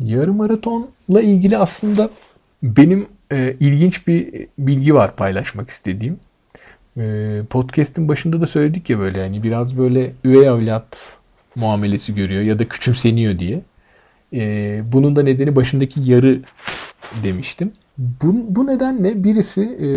Yarım 0.00 0.36
maratonla 0.36 1.20
ilgili 1.22 1.58
aslında 1.58 2.10
benim 2.62 3.08
e, 3.32 3.56
ilginç 3.60 4.06
bir 4.06 4.46
bilgi 4.58 4.94
var 4.94 5.16
paylaşmak 5.16 5.68
istediğim. 5.68 6.20
E, 6.96 7.42
podcast'in 7.50 8.08
başında 8.08 8.40
da 8.40 8.46
söyledik 8.46 8.90
ya 8.90 8.98
böyle 8.98 9.20
yani 9.20 9.42
biraz 9.42 9.78
böyle 9.78 10.12
üvey 10.24 10.46
evlat 10.46 11.16
muamelesi 11.56 12.14
görüyor 12.14 12.42
ya 12.42 12.58
da 12.58 12.68
küçümseniyor 12.68 13.38
diye. 13.38 13.62
E, 14.32 14.82
bunun 14.92 15.16
da 15.16 15.22
nedeni 15.22 15.56
başındaki 15.56 16.00
yarı 16.00 16.40
demiştim. 17.24 17.72
Bu, 17.98 18.34
bu 18.48 18.66
nedenle 18.66 19.24
birisi 19.24 19.62
e, 19.62 19.88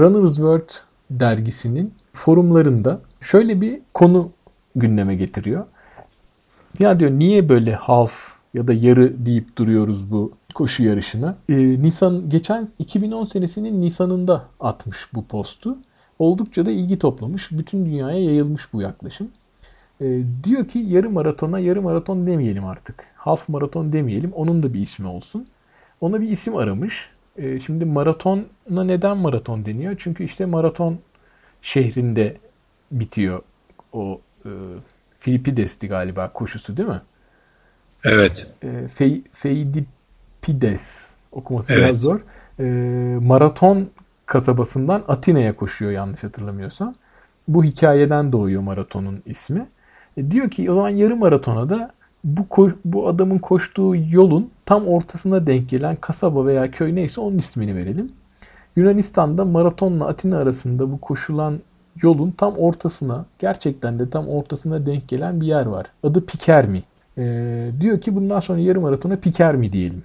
Runner's 0.00 0.34
World 0.34 0.68
dergisinin 1.10 1.94
forumlarında 2.12 3.00
şöyle 3.20 3.60
bir 3.60 3.78
konu 3.94 4.32
gündeme 4.76 5.14
getiriyor. 5.14 5.66
Ya 6.78 7.00
diyor 7.00 7.10
niye 7.10 7.48
böyle 7.48 7.74
half 7.74 8.37
ya 8.54 8.68
da 8.68 8.72
yarı 8.72 9.26
deyip 9.26 9.58
duruyoruz 9.58 10.10
bu 10.10 10.32
koşu 10.54 10.84
yarışına. 10.84 11.36
Ee, 11.48 11.82
Nisan 11.82 12.30
geçen 12.30 12.68
2010 12.78 13.24
senesinin 13.24 13.80
Nisan'ında 13.80 14.44
atmış 14.60 15.08
bu 15.14 15.24
postu. 15.24 15.78
Oldukça 16.18 16.66
da 16.66 16.70
ilgi 16.70 16.98
toplamış. 16.98 17.52
Bütün 17.52 17.86
dünyaya 17.86 18.24
yayılmış 18.24 18.72
bu 18.72 18.82
yaklaşım. 18.82 19.28
Ee, 20.00 20.22
diyor 20.44 20.68
ki 20.68 20.78
yarı 20.78 21.10
maratona 21.10 21.58
yarı 21.58 21.82
maraton 21.82 22.26
demeyelim 22.26 22.64
artık. 22.64 23.04
Half 23.16 23.48
maraton 23.48 23.92
demeyelim. 23.92 24.32
Onun 24.32 24.62
da 24.62 24.74
bir 24.74 24.80
ismi 24.80 25.08
olsun. 25.08 25.46
Ona 26.00 26.20
bir 26.20 26.28
isim 26.28 26.56
aramış. 26.56 27.10
E, 27.38 27.60
şimdi 27.60 27.84
maratona 27.84 28.84
neden 28.84 29.16
maraton 29.16 29.64
deniyor? 29.64 29.94
Çünkü 29.98 30.24
işte 30.24 30.46
maraton 30.46 30.98
şehrinde 31.62 32.36
bitiyor 32.92 33.42
o 33.92 34.20
e, 34.44 34.50
Filipides'ti 35.20 35.88
galiba 35.88 36.32
koşusu 36.32 36.76
değil 36.76 36.88
mi? 36.88 37.00
Evet. 38.04 38.46
E, 38.62 38.88
Fe, 38.88 39.20
Feidipides 39.32 41.04
okuması 41.32 41.72
Evet. 41.72 41.84
biraz 41.84 41.98
zor. 41.98 42.20
E, 42.60 42.64
maraton 43.22 43.88
kasabasından 44.26 45.04
Atina'ya 45.08 45.56
koşuyor 45.56 45.92
yanlış 45.92 46.24
hatırlamıyorsam. 46.24 46.94
Bu 47.48 47.64
hikayeden 47.64 48.32
doğuyor 48.32 48.62
maratonun 48.62 49.22
ismi. 49.26 49.66
E, 50.16 50.30
diyor 50.30 50.50
ki 50.50 50.70
o 50.70 50.74
zaman 50.74 50.88
yarı 50.88 51.16
maratona 51.16 51.70
da 51.70 51.90
bu 52.24 52.46
bu 52.84 53.08
adamın 53.08 53.38
koştuğu 53.38 53.96
yolun 54.10 54.50
tam 54.66 54.86
ortasına 54.86 55.46
denk 55.46 55.68
gelen 55.68 55.96
kasaba 55.96 56.46
veya 56.46 56.70
köy 56.70 56.94
neyse 56.94 57.20
onun 57.20 57.38
ismini 57.38 57.76
verelim. 57.76 58.12
Yunanistan'da 58.76 59.44
maratonla 59.44 60.06
Atina 60.06 60.38
arasında 60.38 60.92
bu 60.92 61.00
koşulan 61.00 61.60
yolun 62.02 62.30
tam 62.30 62.56
ortasına, 62.56 63.24
gerçekten 63.38 63.98
de 63.98 64.10
tam 64.10 64.28
ortasına 64.28 64.86
denk 64.86 65.08
gelen 65.08 65.40
bir 65.40 65.46
yer 65.46 65.66
var. 65.66 65.86
Adı 66.02 66.26
Pikermi. 66.26 66.82
Ee, 67.18 67.70
diyor 67.80 68.00
ki 68.00 68.16
bundan 68.16 68.40
sonra 68.40 68.58
yarım 68.58 68.82
maratona 68.82 69.16
Pikermi 69.16 69.72
diyelim. 69.72 70.02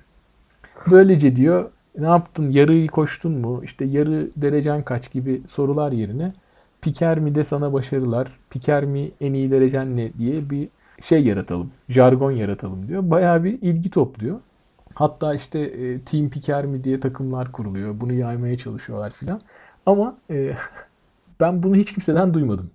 Böylece 0.92 1.36
diyor 1.36 1.70
ne 1.98 2.08
yaptın, 2.08 2.50
yarıyı 2.50 2.88
koştun 2.88 3.32
mu, 3.32 3.62
işte 3.64 3.86
yarı 3.86 4.30
derecen 4.36 4.84
kaç 4.84 5.12
gibi 5.12 5.42
sorular 5.48 5.92
yerine 5.92 6.34
Pikermi'de 6.82 7.44
sana 7.44 7.74
başarılar, 7.74 8.28
Pikermi 8.50 9.12
en 9.22 9.34
iyi 9.34 9.52
derecen 9.52 9.98
ne 9.98 10.14
diye 10.14 10.50
bir 10.50 10.70
şey 11.02 11.24
yaratalım, 11.24 11.72
jargon 11.90 12.32
yaratalım 12.32 12.88
diyor. 12.88 13.10
Bayağı 13.10 13.44
bir 13.44 13.62
ilgi 13.62 13.90
topluyor. 13.90 14.40
Hatta 14.96 15.34
işte 15.34 15.60
e, 15.60 16.00
Team 16.00 16.30
Pikermi 16.30 16.84
diye 16.84 17.00
takımlar 17.00 17.52
kuruluyor. 17.52 18.02
Bunu 18.02 18.14
yaymaya 18.14 18.58
çalışıyorlar 18.58 19.12
filan. 19.12 19.42
Ama 19.86 20.18
e, 20.30 20.54
ben 21.40 21.64
bunu 21.64 21.76
hiç 21.76 21.94
kimseden 21.94 22.34
duymadım. 22.34 22.72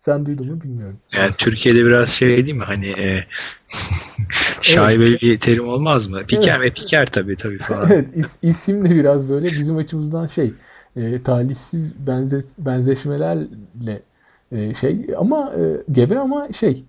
Sen 0.00 0.26
duydun 0.26 0.48
mu 0.48 0.60
bilmiyorum. 0.60 0.98
Yani 1.12 1.32
Türkiye'de 1.38 1.84
biraz 1.84 2.08
şey 2.08 2.46
değil 2.46 2.56
mi 2.56 2.64
hani 2.64 2.86
e, 2.86 3.24
şaibeli 4.60 5.20
bir 5.20 5.40
terim 5.40 5.68
olmaz 5.68 6.06
mı? 6.06 6.26
Piker 6.26 6.60
ve 6.60 6.70
piker 6.70 7.06
tabii 7.06 7.36
tabii 7.36 7.58
falan. 7.68 7.90
Evet 7.90 8.16
is, 8.16 8.36
isim 8.42 8.84
de 8.84 8.94
biraz 8.96 9.28
böyle 9.28 9.46
bizim 9.46 9.76
açımızdan 9.76 10.26
şey 10.26 10.52
e, 10.96 11.22
talihsiz 11.22 12.06
benze, 12.06 12.38
benzeşmelerle 12.58 14.02
e, 14.52 14.74
şey 14.74 15.06
ama 15.16 15.52
e, 15.58 15.92
gebe 15.92 16.18
ama 16.18 16.52
şey 16.52 16.84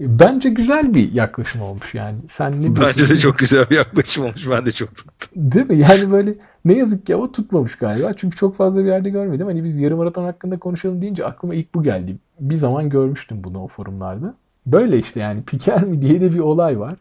bence 0.00 0.50
güzel 0.50 0.94
bir 0.94 1.12
yaklaşım 1.12 1.62
olmuş 1.62 1.94
yani. 1.94 2.18
Sen 2.28 2.62
ne 2.62 2.80
Bence 2.80 3.08
de 3.08 3.16
çok 3.16 3.38
güzel 3.38 3.70
bir 3.70 3.76
yaklaşım 3.76 4.24
olmuş. 4.24 4.50
Ben 4.50 4.66
de 4.66 4.72
çok 4.72 4.96
tuttum. 4.96 5.30
Değil 5.36 5.66
mi? 5.66 5.78
Yani 5.78 6.12
böyle 6.12 6.34
ne 6.64 6.72
yazık 6.72 7.06
ki 7.06 7.14
ama 7.14 7.32
tutmamış 7.32 7.76
galiba. 7.76 8.12
Çünkü 8.16 8.36
çok 8.36 8.56
fazla 8.56 8.80
bir 8.80 8.88
yerde 8.88 9.10
görmedim. 9.10 9.46
Hani 9.46 9.64
biz 9.64 9.78
yarım 9.78 9.98
maraton 9.98 10.24
hakkında 10.24 10.58
konuşalım 10.58 11.02
deyince 11.02 11.26
aklıma 11.26 11.54
ilk 11.54 11.74
bu 11.74 11.82
geldi. 11.82 12.16
Bir 12.40 12.54
zaman 12.54 12.88
görmüştüm 12.88 13.44
bunu 13.44 13.62
o 13.62 13.68
forumlarda. 13.68 14.34
Böyle 14.66 14.98
işte 14.98 15.20
yani 15.20 15.42
piker 15.42 15.84
mi 15.84 16.02
diye 16.02 16.20
de 16.20 16.34
bir 16.34 16.38
olay 16.38 16.80
var. 16.80 16.96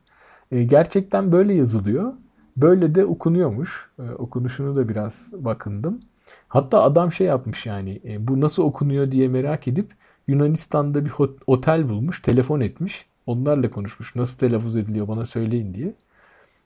E, 0.52 0.64
gerçekten 0.64 1.32
böyle 1.32 1.54
yazılıyor. 1.54 2.14
Böyle 2.58 2.96
de 2.96 3.06
okunuyormuş. 3.06 3.90
E, 4.00 4.12
okunuşunu 4.12 4.76
da 4.76 4.90
biraz 4.90 5.34
bakındım. 5.34 6.00
Hatta 6.48 6.82
adam 6.84 7.12
şey 7.12 7.28
yapmış 7.28 7.66
yani 7.66 8.02
e, 8.06 8.28
bu 8.28 8.42
nasıl 8.42 8.64
okunuyor 8.64 9.12
diye 9.12 9.28
merak 9.28 9.68
edip 9.68 9.92
Yunanistan'da 10.30 11.06
bir 11.06 11.12
otel 11.48 11.90
bulmuş, 11.90 12.22
telefon 12.22 12.60
etmiş. 12.60 13.06
Onlarla 13.26 13.70
konuşmuş. 13.70 14.16
Nasıl 14.16 14.38
telaffuz 14.38 14.78
ediliyor 14.78 15.08
bana 15.08 15.26
söyleyin 15.26 15.74
diye. 15.74 15.94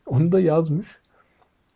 Onu 0.05 0.31
da 0.31 0.39
yazmış. 0.39 0.87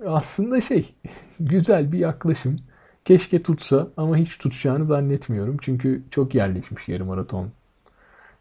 Aslında 0.06 0.62
şey 0.62 0.96
güzel 1.40 1.92
bir 1.92 2.00
yaklaşım. 2.00 2.60
Keşke 3.06 3.44
tutsa 3.44 3.88
ama 3.98 4.18
hiç 4.18 4.38
tutacağını 4.38 4.86
zannetmiyorum. 4.86 5.58
Çünkü 5.62 6.04
çok 6.12 6.36
yerleşmiş 6.36 6.88
yarım 6.88 7.08
maraton 7.08 7.50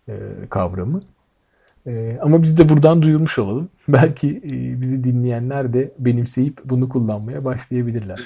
e, 0.08 0.14
kavramı. 0.50 1.00
E, 1.86 2.18
ama 2.22 2.42
biz 2.42 2.58
de 2.58 2.68
buradan 2.68 3.02
duyurmuş 3.02 3.38
olalım. 3.38 3.68
Belki 3.88 4.28
e, 4.44 4.80
bizi 4.80 5.04
dinleyenler 5.04 5.72
de 5.72 5.92
benimseyip 5.98 6.60
bunu 6.64 6.88
kullanmaya 6.88 7.44
başlayabilirler. 7.44 8.20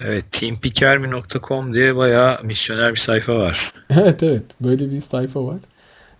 Evet 0.00 0.24
teampikermi.com 0.32 1.74
diye 1.74 1.96
bayağı 1.96 2.44
misyoner 2.44 2.90
bir 2.92 2.98
sayfa 2.98 3.36
var. 3.36 3.72
Evet 3.90 4.22
evet 4.22 4.42
böyle 4.60 4.90
bir 4.90 5.00
sayfa 5.00 5.46
var. 5.46 5.58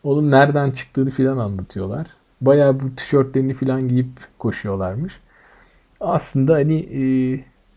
Onun 0.05 0.31
nereden 0.31 0.71
çıktığını 0.71 1.11
filan 1.11 1.39
anlatıyorlar. 1.39 2.07
Bayağı 2.41 2.81
bu 2.81 2.97
tişörtlerini 2.97 3.55
filan 3.55 3.89
giyip 3.89 4.09
koşuyorlarmış. 4.39 5.21
Aslında 6.01 6.55
hani 6.55 6.79
e, 6.79 7.01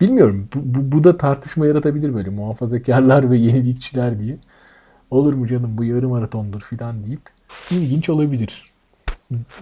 bilmiyorum 0.01 0.49
bu, 0.55 0.59
bu, 0.63 0.91
bu 0.91 1.03
da 1.03 1.17
tartışma 1.17 1.65
yaratabilir 1.65 2.13
böyle 2.13 2.29
muhafazakarlar 2.29 3.31
ve 3.31 3.37
yenilikçiler 3.37 4.19
diye. 4.19 4.37
Olur 5.11 5.33
mu 5.33 5.47
canım 5.47 5.77
bu 5.77 5.83
yarım 5.83 6.09
maratondur 6.09 6.61
filan 6.61 7.05
deyip 7.05 7.21
ilginç 7.71 8.09
olabilir. 8.09 8.71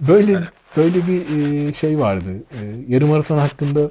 Böyle 0.00 0.40
böyle 0.76 1.06
bir 1.06 1.22
e, 1.38 1.72
şey 1.72 1.98
vardı. 1.98 2.30
E, 2.62 2.74
yarım 2.88 3.08
maraton 3.08 3.38
hakkında 3.38 3.90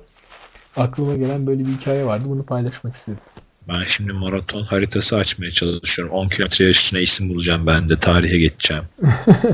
aklıma 0.77 1.15
gelen 1.15 1.47
böyle 1.47 1.65
bir 1.65 1.71
hikaye 1.71 2.05
vardı. 2.05 2.25
Bunu 2.27 2.43
paylaşmak 2.43 2.95
istedim. 2.95 3.19
Ben 3.67 3.83
şimdi 3.87 4.13
maraton 4.13 4.63
haritası 4.63 5.17
açmaya 5.17 5.51
çalışıyorum. 5.51 6.13
10 6.13 6.29
kilometre 6.29 6.65
yarışına 6.65 6.99
isim 6.99 7.29
bulacağım 7.29 7.67
ben 7.67 7.89
de 7.89 7.99
tarihe 7.99 8.37
geçeceğim. 8.37 8.83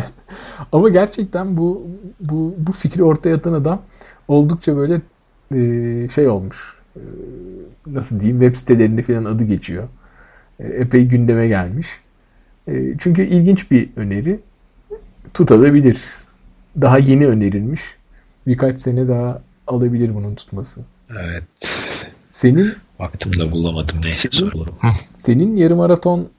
Ama 0.71 0.89
gerçekten 0.89 1.57
bu 1.57 1.87
bu 2.19 2.55
bu 2.57 2.71
fikri 2.71 3.03
ortaya 3.03 3.35
atan 3.35 3.53
adam 3.53 3.81
oldukça 4.27 4.77
böyle 4.77 5.01
e, 5.55 6.07
şey 6.07 6.27
olmuş. 6.27 6.75
E, 6.95 7.01
nasıl 7.87 8.19
diyeyim? 8.19 8.41
Web 8.41 8.55
sitelerinde 8.59 9.01
falan 9.01 9.25
adı 9.25 9.43
geçiyor. 9.43 9.87
E, 10.59 10.67
epey 10.67 11.05
gündeme 11.05 11.47
gelmiş. 11.47 11.87
E, 12.67 12.97
çünkü 12.99 13.23
ilginç 13.23 13.71
bir 13.71 13.89
öneri. 13.95 14.39
Tutabilir. 15.33 16.01
Daha 16.81 16.97
yeni 16.99 17.27
önerilmiş. 17.27 17.81
Birkaç 18.47 18.79
sene 18.79 19.07
daha 19.07 19.41
alabilir 19.67 20.15
bunun 20.15 20.35
tutması. 20.35 20.81
Evet. 21.09 21.43
Senin 22.29 22.75
Baktım 22.99 23.39
da 23.39 23.51
bulamadım. 23.51 24.01
Neyse. 24.03 24.29
Hı. 24.81 24.87
senin 25.15 25.55
yarım 25.55 25.77
maraton 25.77 26.29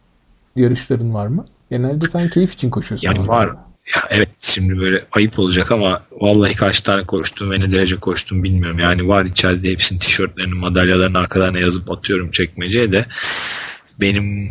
yarışların 0.57 1.15
var 1.15 1.27
mı? 1.27 1.45
Genelde 1.71 2.09
sen 2.09 2.31
keyif 2.31 2.55
için 2.55 2.71
koşuyorsun. 2.71 3.07
Yani 3.07 3.29
var. 3.29 3.47
Ya 3.95 4.03
evet 4.11 4.29
şimdi 4.39 4.81
böyle 4.81 5.07
ayıp 5.13 5.39
olacak 5.39 5.73
ama 5.73 6.03
vallahi 6.13 6.55
kaç 6.55 6.81
tane 6.81 7.05
koştum 7.05 7.51
ve 7.51 7.61
ne 7.61 7.71
derece 7.71 7.97
koştum 7.97 8.43
bilmiyorum. 8.43 8.79
Yani 8.79 9.09
var 9.09 9.25
içeride 9.25 9.71
hepsinin 9.71 10.01
tişörtlerini, 10.01 10.55
madalyalarını 10.55 11.19
arkalarına 11.19 11.59
yazıp 11.59 11.91
atıyorum 11.91 12.31
çekmeceye 12.31 12.93
de 12.93 13.07
benim 14.01 14.51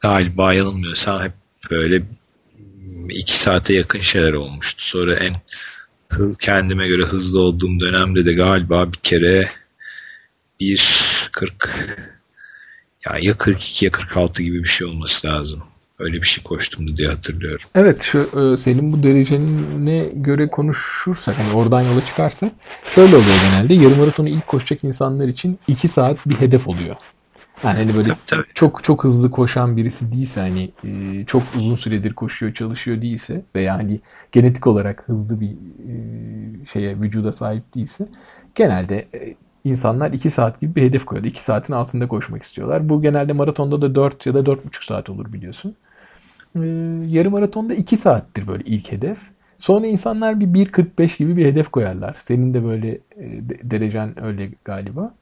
galiba 0.00 0.54
yanılmıyorsam 0.54 1.22
hep 1.22 1.32
böyle 1.70 2.02
iki 3.08 3.38
saate 3.38 3.74
yakın 3.74 4.00
şeyler 4.00 4.32
olmuştu. 4.32 4.84
Sonra 4.86 5.16
en 5.16 5.34
hız, 6.08 6.38
kendime 6.38 6.88
göre 6.88 7.02
hızlı 7.02 7.40
olduğum 7.40 7.80
dönemde 7.80 8.24
de 8.24 8.32
galiba 8.32 8.92
bir 8.92 8.98
kere 8.98 9.48
1.40 10.60 11.50
ya 13.06 13.16
ya 13.22 13.36
42 13.36 13.84
ya 13.84 13.90
46 13.90 14.42
gibi 14.42 14.62
bir 14.62 14.68
şey 14.68 14.86
olması 14.86 15.26
lazım. 15.26 15.62
Öyle 15.98 16.22
bir 16.22 16.26
şey 16.26 16.44
koştumdu 16.44 16.96
diye 16.96 17.08
hatırlıyorum. 17.08 17.64
Evet 17.74 18.02
şu 18.02 18.18
e, 18.18 18.56
senin 18.56 18.92
bu 18.92 19.02
derecene 19.02 20.10
göre 20.14 20.48
konuşursak 20.48 21.38
hani 21.38 21.52
oradan 21.52 21.82
yola 21.82 22.06
çıkarsak 22.06 22.52
şöyle 22.94 23.16
oluyor 23.16 23.36
genelde 23.42 23.74
yarım 23.74 23.98
maratonu 23.98 24.28
ilk 24.28 24.46
koşacak 24.46 24.84
insanlar 24.84 25.28
için 25.28 25.58
2 25.68 25.88
saat 25.88 26.26
bir 26.26 26.34
hedef 26.34 26.68
oluyor. 26.68 26.96
Yani 27.64 27.76
hani 27.78 27.96
böyle 27.96 28.08
Tabii, 28.08 28.18
tabii. 28.26 28.44
çok 28.54 28.84
çok 28.84 29.04
hızlı 29.04 29.30
koşan 29.30 29.76
birisi 29.76 30.12
değilse 30.12 30.40
hani 30.40 30.70
e, 30.84 31.24
çok 31.24 31.42
uzun 31.56 31.74
süredir 31.74 32.12
koşuyor 32.14 32.54
çalışıyor 32.54 33.02
değilse 33.02 33.42
veya 33.54 33.74
hani 33.74 34.00
genetik 34.32 34.66
olarak 34.66 35.02
hızlı 35.06 35.40
bir 35.40 35.50
e, 35.50 36.64
şeye 36.72 36.96
vücuda 37.02 37.32
sahip 37.32 37.74
değilse 37.74 38.08
genelde 38.54 38.96
e, 39.14 39.34
insanlar 39.64 40.10
2 40.12 40.30
saat 40.30 40.60
gibi 40.60 40.74
bir 40.74 40.82
hedef 40.82 41.04
koyuyor. 41.04 41.24
2 41.24 41.44
saatin 41.44 41.72
altında 41.72 42.08
koşmak 42.08 42.42
istiyorlar. 42.42 42.88
Bu 42.88 43.02
genelde 43.02 43.32
maratonda 43.32 43.82
da 43.82 43.94
4 43.94 44.26
ya 44.26 44.34
da 44.34 44.46
4,5 44.46 44.84
saat 44.84 45.10
olur 45.10 45.32
biliyorsun. 45.32 45.76
Ee, 46.56 46.60
yarım 47.08 47.32
maratonda 47.32 47.74
2 47.74 47.96
saattir 47.96 48.46
böyle 48.46 48.64
ilk 48.64 48.92
hedef. 48.92 49.18
Sonra 49.58 49.86
insanlar 49.86 50.40
bir 50.40 50.46
1.45 50.46 51.18
gibi 51.18 51.36
bir 51.36 51.46
hedef 51.46 51.68
koyarlar. 51.68 52.16
Senin 52.18 52.54
de 52.54 52.64
böyle 52.64 52.88
e, 52.90 53.48
de- 53.48 53.58
derecen 53.70 54.24
öyle 54.24 54.50
galiba. 54.64 55.14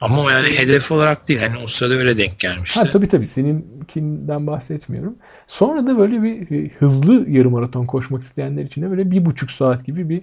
Ama 0.00 0.32
yani 0.32 0.48
hedef 0.58 0.92
olarak 0.92 1.28
değil. 1.28 1.40
Hani 1.40 1.56
o 1.64 1.66
sırada 1.66 1.94
öyle 1.94 2.18
denk 2.18 2.38
gelmişti. 2.38 2.80
Ha 2.80 2.90
tabii 2.90 3.08
tabii 3.08 3.26
seninkinden 3.26 4.46
bahsetmiyorum. 4.46 5.16
Sonra 5.46 5.86
da 5.86 5.98
böyle 5.98 6.22
bir 6.22 6.50
e, 6.64 6.68
hızlı 6.78 7.30
yarım 7.30 7.52
maraton 7.52 7.86
koşmak 7.86 8.22
isteyenler 8.22 8.64
için 8.64 8.82
de 8.82 8.90
böyle 8.90 9.10
bir 9.10 9.24
buçuk 9.26 9.50
saat 9.50 9.84
gibi 9.86 10.08
bir 10.08 10.22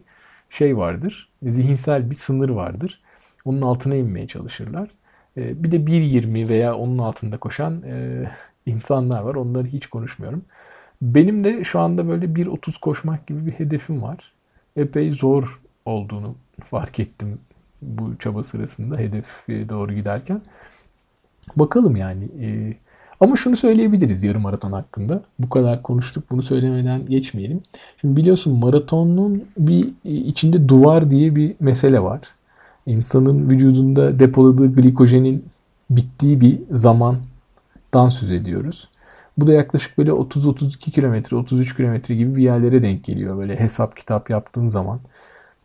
şey 0.49 0.77
vardır. 0.77 1.29
Zihinsel 1.43 2.09
bir 2.09 2.15
sınır 2.15 2.49
vardır. 2.49 3.01
Onun 3.45 3.61
altına 3.61 3.95
inmeye 3.95 4.27
çalışırlar. 4.27 4.89
E, 5.37 5.63
Bir 5.63 5.71
de 5.71 5.77
1.20 5.87 6.49
veya 6.49 6.75
onun 6.75 6.97
altında 6.97 7.37
koşan 7.37 7.81
e, 7.83 8.23
insanlar 8.65 9.21
var. 9.21 9.35
Onları 9.35 9.67
hiç 9.67 9.87
konuşmuyorum. 9.87 10.45
Benim 11.01 11.43
de 11.43 11.63
şu 11.63 11.79
anda 11.79 12.07
böyle 12.07 12.25
1.30 12.25 12.79
koşmak 12.79 13.27
gibi 13.27 13.45
bir 13.45 13.51
hedefim 13.51 14.01
var. 14.01 14.33
Epey 14.75 15.11
zor 15.11 15.59
olduğunu 15.85 16.35
fark 16.69 16.99
ettim 16.99 17.39
bu 17.87 18.17
çaba 18.17 18.43
sırasında 18.43 18.97
hedefe 18.97 19.69
doğru 19.69 19.93
giderken. 19.93 20.41
Bakalım 21.55 21.95
yani. 21.95 22.23
E, 22.41 22.73
ama 23.19 23.35
şunu 23.35 23.55
söyleyebiliriz 23.55 24.23
yarım 24.23 24.41
maraton 24.41 24.71
hakkında. 24.71 25.21
Bu 25.39 25.49
kadar 25.49 25.83
konuştuk 25.83 26.23
bunu 26.31 26.41
söylemeden 26.41 27.05
geçmeyelim. 27.05 27.61
Şimdi 28.01 28.17
biliyorsun 28.17 28.59
maratonun 28.59 29.43
bir 29.57 29.89
içinde 30.03 30.69
duvar 30.69 31.11
diye 31.11 31.35
bir 31.35 31.55
mesele 31.59 31.99
var. 31.99 32.19
İnsanın 32.85 33.49
vücudunda 33.49 34.19
depoladığı 34.19 34.73
glikojenin 34.75 35.45
bittiği 35.89 36.41
bir 36.41 36.59
zamandan 36.71 38.09
söz 38.09 38.31
ediyoruz. 38.31 38.89
Bu 39.37 39.47
da 39.47 39.53
yaklaşık 39.53 39.97
böyle 39.97 40.11
30-32 40.11 40.91
kilometre, 40.91 41.37
33 41.37 41.75
kilometre 41.75 42.15
gibi 42.15 42.35
bir 42.35 42.43
yerlere 42.43 42.81
denk 42.81 43.03
geliyor. 43.03 43.37
Böyle 43.37 43.59
hesap 43.59 43.97
kitap 43.97 44.29
yaptığın 44.29 44.65
zaman 44.65 44.99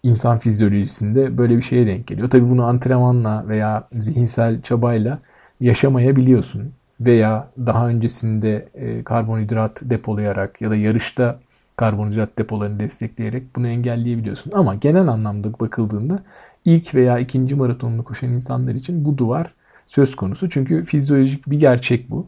insan 0.02 0.38
fizyolojisinde 0.38 1.38
böyle 1.38 1.56
bir 1.56 1.62
şeye 1.62 1.86
denk 1.86 2.06
geliyor. 2.06 2.30
Tabii 2.30 2.50
bunu 2.50 2.64
antrenmanla 2.64 3.48
veya 3.48 3.88
zihinsel 3.92 4.62
çabayla 4.62 5.18
yaşamayabiliyorsun. 5.60 6.72
Veya 7.00 7.48
daha 7.58 7.88
öncesinde 7.88 8.68
e, 8.74 9.04
karbonhidrat 9.04 9.80
depolayarak 9.82 10.60
ya 10.60 10.70
da 10.70 10.76
yarışta 10.76 11.40
karbonhidrat 11.76 12.38
depolarını 12.38 12.78
destekleyerek 12.78 13.56
bunu 13.56 13.68
engelleyebiliyorsun. 13.68 14.52
Ama 14.54 14.74
genel 14.74 15.08
anlamda 15.08 15.60
bakıldığında 15.60 16.22
ilk 16.64 16.94
veya 16.94 17.18
ikinci 17.18 17.54
maratonunu 17.54 18.04
koşan 18.04 18.30
insanlar 18.30 18.74
için 18.74 19.04
bu 19.04 19.18
duvar 19.18 19.54
söz 19.86 20.16
konusu. 20.16 20.48
Çünkü 20.48 20.84
fizyolojik 20.84 21.50
bir 21.50 21.60
gerçek 21.60 22.10
bu. 22.10 22.26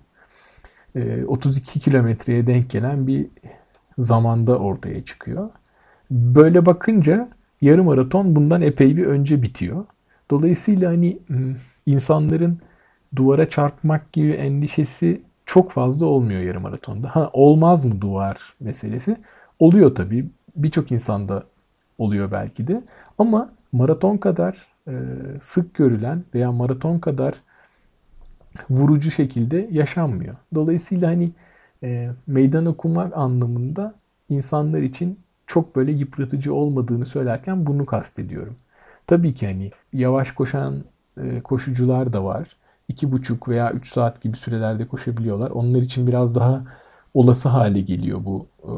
32 1.26 1.78
e, 1.78 1.82
kilometreye 1.82 2.46
denk 2.46 2.70
gelen 2.70 3.06
bir 3.06 3.26
zamanda 3.98 4.58
ortaya 4.58 5.04
çıkıyor. 5.04 5.50
Böyle 6.10 6.66
bakınca 6.66 7.28
yarım 7.62 7.86
maraton 7.86 8.36
bundan 8.36 8.62
epey 8.62 8.96
bir 8.96 9.06
önce 9.06 9.42
bitiyor. 9.42 9.84
Dolayısıyla 10.30 10.90
hani 10.90 11.18
insanların 11.86 12.58
duvara 13.16 13.50
çarpmak 13.50 14.12
gibi 14.12 14.30
endişesi 14.30 15.22
çok 15.46 15.70
fazla 15.70 16.06
olmuyor 16.06 16.40
yarım 16.40 16.62
maratonda. 16.62 17.16
Ha 17.16 17.30
olmaz 17.32 17.84
mı 17.84 18.00
duvar 18.00 18.54
meselesi? 18.60 19.16
Oluyor 19.58 19.94
tabii. 19.94 20.28
Birçok 20.56 20.92
insanda 20.92 21.42
oluyor 21.98 22.30
belki 22.32 22.66
de. 22.66 22.82
Ama 23.18 23.52
maraton 23.72 24.16
kadar 24.16 24.66
sık 25.40 25.74
görülen 25.74 26.24
veya 26.34 26.52
maraton 26.52 26.98
kadar 26.98 27.34
vurucu 28.70 29.10
şekilde 29.10 29.68
yaşanmıyor. 29.70 30.34
Dolayısıyla 30.54 31.08
hani 31.08 31.30
meydan 32.26 32.66
okumak 32.66 33.16
anlamında 33.16 33.94
insanlar 34.28 34.78
için 34.78 35.18
çok 35.52 35.76
böyle 35.76 35.92
yıpratıcı 35.92 36.54
olmadığını 36.54 37.06
söylerken 37.06 37.66
bunu 37.66 37.86
kastediyorum. 37.86 38.56
Tabii 39.06 39.34
ki 39.34 39.46
hani 39.46 39.70
yavaş 39.92 40.30
koşan 40.30 40.84
e, 41.22 41.40
koşucular 41.40 42.12
da 42.12 42.24
var. 42.24 42.56
2,5 42.88 43.48
veya 43.48 43.72
3 43.72 43.92
saat 43.92 44.22
gibi 44.22 44.36
sürelerde 44.36 44.86
koşabiliyorlar. 44.88 45.50
Onlar 45.50 45.80
için 45.80 46.06
biraz 46.06 46.34
daha 46.34 46.64
olası 47.14 47.48
hale 47.48 47.80
geliyor 47.80 48.24
bu 48.24 48.46
e, 48.62 48.72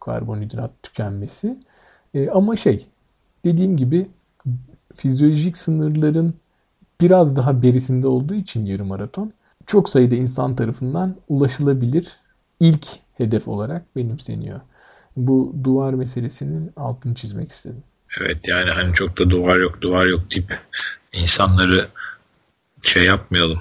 karbonhidrat 0.00 0.70
tükenmesi. 0.82 1.58
E, 2.14 2.30
ama 2.30 2.56
şey 2.56 2.86
dediğim 3.44 3.76
gibi 3.76 4.08
fizyolojik 4.94 5.56
sınırların 5.56 6.34
biraz 7.00 7.36
daha 7.36 7.62
berisinde 7.62 8.06
olduğu 8.06 8.34
için 8.34 8.66
yarım 8.66 8.86
maraton 8.86 9.32
çok 9.66 9.88
sayıda 9.88 10.14
insan 10.14 10.56
tarafından 10.56 11.16
ulaşılabilir 11.28 12.16
ilk 12.60 12.86
hedef 13.14 13.48
olarak 13.48 13.96
benimseniyor. 13.96 14.60
Bu 15.16 15.54
duvar 15.64 15.94
meselesinin 15.94 16.72
altını 16.76 17.14
çizmek 17.14 17.50
istedim. 17.52 17.82
Evet 18.20 18.48
yani 18.48 18.70
hani 18.70 18.94
çok 18.94 19.18
da 19.18 19.30
duvar 19.30 19.56
yok 19.56 19.80
duvar 19.80 20.06
yok 20.06 20.20
deyip 20.30 20.58
insanları 21.12 21.88
şey 22.82 23.04
yapmayalım. 23.04 23.58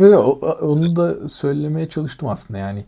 Evet, 0.00 0.18
onu 0.60 0.96
da 0.96 1.28
söylemeye 1.28 1.88
çalıştım 1.88 2.28
aslında 2.28 2.58
yani. 2.58 2.84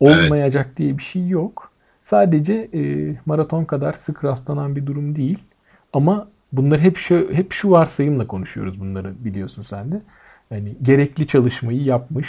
Olmayacak 0.00 0.66
evet. 0.66 0.76
diye 0.76 0.98
bir 0.98 1.02
şey 1.02 1.28
yok. 1.28 1.70
Sadece 2.00 2.68
e, 2.74 3.14
maraton 3.26 3.64
kadar 3.64 3.92
sık 3.92 4.24
rastlanan 4.24 4.76
bir 4.76 4.86
durum 4.86 5.16
değil. 5.16 5.38
Ama 5.92 6.28
bunlar 6.52 6.80
hep 6.80 6.96
şu 6.96 7.28
hep 7.32 7.52
şu 7.52 7.70
varsayımla 7.70 8.26
konuşuyoruz 8.26 8.80
bunları 8.80 9.24
biliyorsun 9.24 9.62
sen 9.62 9.92
de. 9.92 10.02
Yani 10.50 10.76
gerekli 10.82 11.26
çalışmayı 11.26 11.82
yapmış, 11.82 12.28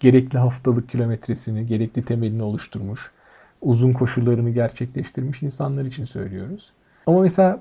gerekli 0.00 0.38
haftalık 0.38 0.88
kilometresini, 0.88 1.66
gerekli 1.66 2.04
temelini 2.04 2.42
oluşturmuş, 2.42 3.10
uzun 3.60 3.92
koşullarını 3.92 4.50
gerçekleştirmiş 4.50 5.42
insanlar 5.42 5.84
için 5.84 6.04
söylüyoruz. 6.04 6.72
Ama 7.06 7.20
mesela 7.20 7.60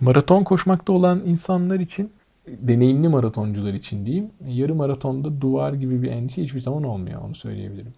maraton 0.00 0.44
koşmakta 0.44 0.92
olan 0.92 1.22
insanlar 1.26 1.80
için 1.80 2.12
deneyimli 2.48 3.08
maratoncular 3.08 3.74
için 3.74 4.06
diyeyim. 4.06 4.26
Yarı 4.46 4.74
maratonda 4.74 5.40
duvar 5.40 5.72
gibi 5.72 6.02
bir 6.02 6.10
endişe 6.10 6.42
hiçbir 6.42 6.60
zaman 6.60 6.84
olmuyor. 6.84 7.20
Onu 7.20 7.34
söyleyebilirim. 7.34 7.92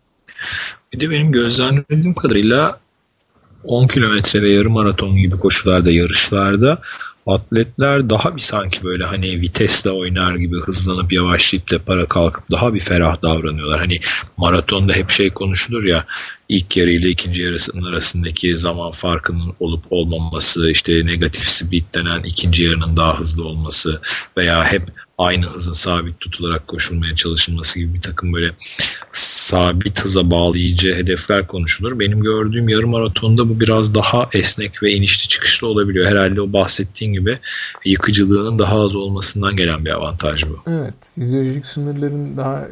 Bir 0.93 1.01
de 1.01 1.11
benim 1.11 1.33
gözlemlediğim 1.33 2.15
kadarıyla 2.15 2.81
10 3.65 3.87
kilometre 3.87 4.43
ve 4.43 4.51
yarım 4.51 4.73
maraton 4.73 5.17
gibi 5.17 5.39
koşularda, 5.39 5.91
yarışlarda 5.91 6.79
atletler 7.27 8.11
daha 8.11 8.37
bir 8.37 8.41
sanki 8.41 8.85
böyle 8.85 9.05
hani 9.05 9.41
vitesle 9.41 9.91
oynar 9.91 10.35
gibi 10.35 10.61
hızlanıp 10.61 11.13
yavaşlayıp 11.13 11.71
da 11.71 11.79
para 11.79 12.07
kalkıp 12.07 12.51
daha 12.51 12.75
bir 12.75 12.81
ferah 12.81 13.23
davranıyorlar. 13.23 13.81
Hani 13.81 13.97
maratonda 14.37 14.93
hep 14.93 15.11
şey 15.11 15.31
konuşulur 15.31 15.85
ya 15.85 16.05
ilk 16.49 16.77
yarı 16.77 16.91
ile 16.91 17.09
ikinci 17.09 17.43
yarısının 17.43 17.93
arasındaki 17.93 18.57
zaman 18.57 18.91
farkının 18.91 19.55
olup 19.61 19.85
olmaması, 19.91 20.71
işte 20.71 21.07
negatif 21.07 21.45
speed 21.45 21.95
denen 21.95 22.23
ikinci 22.23 22.65
yarının 22.65 22.97
daha 22.97 23.19
hızlı 23.19 23.45
olması 23.45 24.01
veya 24.37 24.73
hep 24.73 24.83
aynı 25.19 25.47
hızın 25.47 25.73
sabit 25.73 26.21
tutularak 26.21 26.67
koşulmaya 26.67 27.15
çalışılması 27.15 27.79
gibi 27.79 27.95
bir 27.95 28.03
takım 28.03 28.33
böyle 28.33 28.51
sabit 29.13 30.01
hıza 30.01 30.31
bağlayıcı 30.31 30.95
hedefler 30.95 31.47
konuşulur. 31.47 31.99
Benim 31.99 32.21
gördüğüm 32.21 32.69
yarım 32.69 32.91
maratonda 32.91 33.49
bu 33.49 33.61
biraz 33.61 33.95
daha 33.95 34.29
esnek 34.33 34.83
ve 34.83 34.93
inişli 34.93 35.29
çıkışlı 35.29 35.69
olabiliyor. 35.69 36.07
Herhalde 36.07 36.41
o 36.41 36.53
bahsettiğin 36.53 37.13
gibi 37.13 37.39
yıkıcılığının 37.85 38.59
daha 38.59 38.81
az 38.81 38.97
olmasından 38.97 39.57
gelen 39.57 39.85
bir 39.85 39.91
avantaj 39.91 40.45
bu. 40.49 40.71
Evet. 40.71 40.95
Fizyolojik 41.15 41.67
sınırların 41.67 42.37
daha 42.37 42.69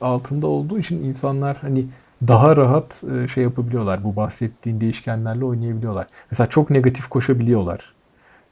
altında 0.00 0.46
olduğu 0.46 0.78
için 0.78 1.04
insanlar 1.04 1.56
hani 1.56 1.86
daha 2.28 2.56
rahat 2.56 3.04
e, 3.24 3.28
şey 3.28 3.44
yapabiliyorlar. 3.44 4.04
Bu 4.04 4.16
bahsettiğin 4.16 4.80
değişkenlerle 4.80 5.44
oynayabiliyorlar. 5.44 6.06
Mesela 6.30 6.48
çok 6.48 6.70
negatif 6.70 7.08
koşabiliyorlar. 7.08 7.92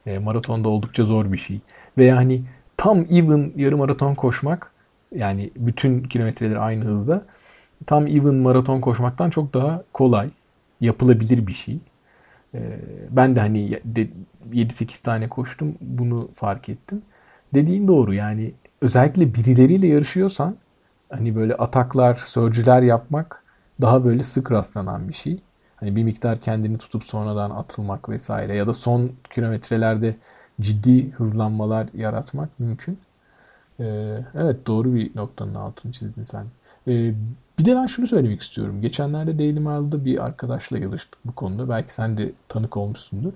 E, 0.05 0.19
maratonda 0.19 0.69
oldukça 0.69 1.03
zor 1.03 1.31
bir 1.31 1.37
şey. 1.37 1.59
Veya 1.97 2.15
hani 2.15 2.43
tam 2.77 3.05
even 3.09 3.53
yarım 3.55 3.79
maraton 3.79 4.15
koşmak 4.15 4.71
yani 5.15 5.51
bütün 5.55 6.03
kilometreleri 6.03 6.59
aynı 6.59 6.85
hızda 6.85 7.25
tam 7.85 8.07
even 8.07 8.35
maraton 8.35 8.81
koşmaktan 8.81 9.29
çok 9.29 9.53
daha 9.53 9.83
kolay 9.93 10.29
yapılabilir 10.81 11.47
bir 11.47 11.53
şey. 11.53 11.79
E, 12.55 12.79
ben 13.09 13.35
de 13.35 13.39
hani 13.39 13.79
7-8 14.51 15.03
tane 15.03 15.29
koştum 15.29 15.75
bunu 15.81 16.29
fark 16.33 16.69
ettim. 16.69 17.01
Dediğin 17.53 17.87
doğru 17.87 18.13
yani 18.13 18.53
özellikle 18.81 19.33
birileriyle 19.33 19.87
yarışıyorsan 19.87 20.55
hani 21.09 21.35
böyle 21.35 21.55
ataklar, 21.55 22.15
sörcüler 22.15 22.81
yapmak 22.81 23.43
daha 23.81 24.05
böyle 24.05 24.23
sık 24.23 24.51
rastlanan 24.51 25.09
bir 25.09 25.13
şey. 25.13 25.39
Hani 25.75 25.95
bir 25.95 26.03
miktar 26.03 26.39
kendini 26.39 26.77
tutup 26.77 27.03
sonradan 27.03 27.51
atılmak 27.51 28.09
vesaire 28.09 28.55
ya 28.55 28.67
da 28.67 28.73
son 28.73 29.11
kilometrelerde 29.29 30.15
ciddi 30.61 31.11
hızlanmalar 31.11 31.87
yaratmak 31.93 32.59
mümkün. 32.59 32.99
Ee, 33.79 34.19
evet 34.35 34.67
doğru 34.67 34.95
bir 34.95 35.15
noktanın 35.15 35.55
altını 35.55 35.91
çizdin 35.91 36.23
sen. 36.23 36.45
Ee, 36.87 37.13
bir 37.59 37.65
de 37.65 37.75
ben 37.75 37.85
şunu 37.85 38.07
söylemek 38.07 38.41
istiyorum. 38.41 38.81
Geçenlerde 38.81 39.39
Daily 39.39 39.59
Mail'da 39.59 40.05
bir 40.05 40.25
arkadaşla 40.25 40.77
yazıştık 40.77 41.19
bu 41.25 41.31
konuda. 41.35 41.69
Belki 41.69 41.93
sen 41.93 42.17
de 42.17 42.31
tanık 42.49 42.77
olmuşsundur. 42.77 43.33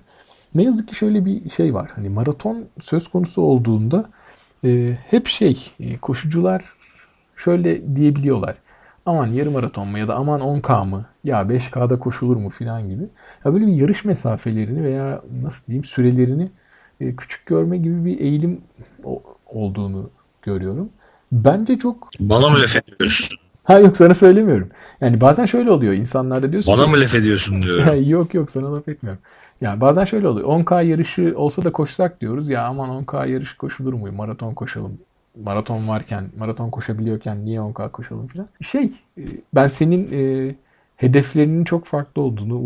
Ne 0.54 0.62
yazık 0.62 0.88
ki 0.88 0.94
şöyle 0.94 1.24
bir 1.24 1.50
şey 1.50 1.74
var. 1.74 1.90
Hani 1.94 2.08
maraton 2.08 2.64
söz 2.80 3.08
konusu 3.08 3.42
olduğunda 3.42 4.10
e, 4.64 4.98
hep 5.10 5.26
şey 5.26 5.72
e, 5.80 5.98
koşucular 5.98 6.64
şöyle 7.36 7.96
diyebiliyorlar 7.96 8.56
aman 9.06 9.26
yarım 9.26 9.52
maraton 9.52 9.88
mu 9.88 9.98
ya 9.98 10.08
da 10.08 10.14
aman 10.14 10.40
10K 10.40 10.88
mı 10.88 11.06
ya 11.24 11.42
5K'da 11.42 11.98
koşulur 11.98 12.36
mu 12.36 12.50
filan 12.50 12.88
gibi. 12.88 13.02
Ya 13.44 13.54
böyle 13.54 13.66
bir 13.66 13.72
yarış 13.72 14.04
mesafelerini 14.04 14.84
veya 14.84 15.22
nasıl 15.42 15.66
diyeyim 15.66 15.84
sürelerini 15.84 16.50
e, 17.02 17.16
küçük 17.16 17.46
görme 17.46 17.78
gibi 17.78 18.04
bir 18.04 18.20
eğilim 18.20 18.60
olduğunu 19.46 20.10
görüyorum. 20.42 20.88
Bence 21.32 21.78
çok... 21.78 22.10
Bana 22.20 22.48
mı 22.48 22.60
laf 22.60 22.76
ediyorsun? 22.76 23.36
Ha 23.64 23.78
yok 23.78 23.96
sana 23.96 24.14
söylemiyorum. 24.14 24.70
Yani 25.00 25.20
bazen 25.20 25.46
şöyle 25.46 25.70
oluyor. 25.70 25.92
İnsanlar 25.92 26.42
da 26.42 26.52
diyorsun 26.52 26.78
Bana 26.78 26.86
mı 26.86 27.00
laf 27.00 27.14
ediyorsun 27.14 27.62
diyor. 27.62 27.94
yok 28.06 28.34
yok 28.34 28.50
sana 28.50 28.74
laf 28.74 28.88
etmiyorum. 28.88 29.22
Yani 29.60 29.80
bazen 29.80 30.04
şöyle 30.04 30.28
oluyor. 30.28 30.48
10K 30.48 30.84
yarışı 30.84 31.32
olsa 31.36 31.64
da 31.64 31.72
koşsak 31.72 32.20
diyoruz. 32.20 32.48
Ya 32.48 32.66
aman 32.66 33.04
10K 33.04 33.28
yarışı 33.28 33.58
koşulur 33.58 33.92
mu? 33.92 34.12
Maraton 34.12 34.54
koşalım 34.54 34.98
maraton 35.36 35.88
varken, 35.88 36.24
maraton 36.38 36.70
koşabiliyorken 36.70 37.44
niye 37.44 37.60
10K 37.60 37.90
koşalım 37.90 38.26
falan. 38.26 38.48
Şey, 38.60 38.92
e, 39.18 39.22
ben 39.54 39.66
senin 39.66 40.08
e, 40.12 40.54
hedeflerinin 40.96 41.64
çok 41.64 41.84
farklı 41.84 42.22
olduğunu, 42.22 42.58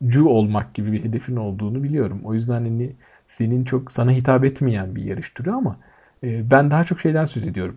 ultramaratoncu 0.00 0.28
olmak 0.28 0.74
gibi 0.74 0.92
bir 0.92 1.04
hedefin 1.04 1.36
olduğunu 1.36 1.82
biliyorum. 1.82 2.20
O 2.24 2.34
yüzden 2.34 2.62
hani 2.62 2.92
senin 3.26 3.64
çok 3.64 3.92
sana 3.92 4.10
hitap 4.10 4.44
etmeyen 4.44 4.94
bir 4.94 5.04
yarış 5.04 5.30
türü 5.30 5.50
ama 5.50 5.76
e, 6.22 6.50
ben 6.50 6.70
daha 6.70 6.84
çok 6.84 7.00
şeyden 7.00 7.26
söz 7.26 7.46
ediyorum. 7.46 7.76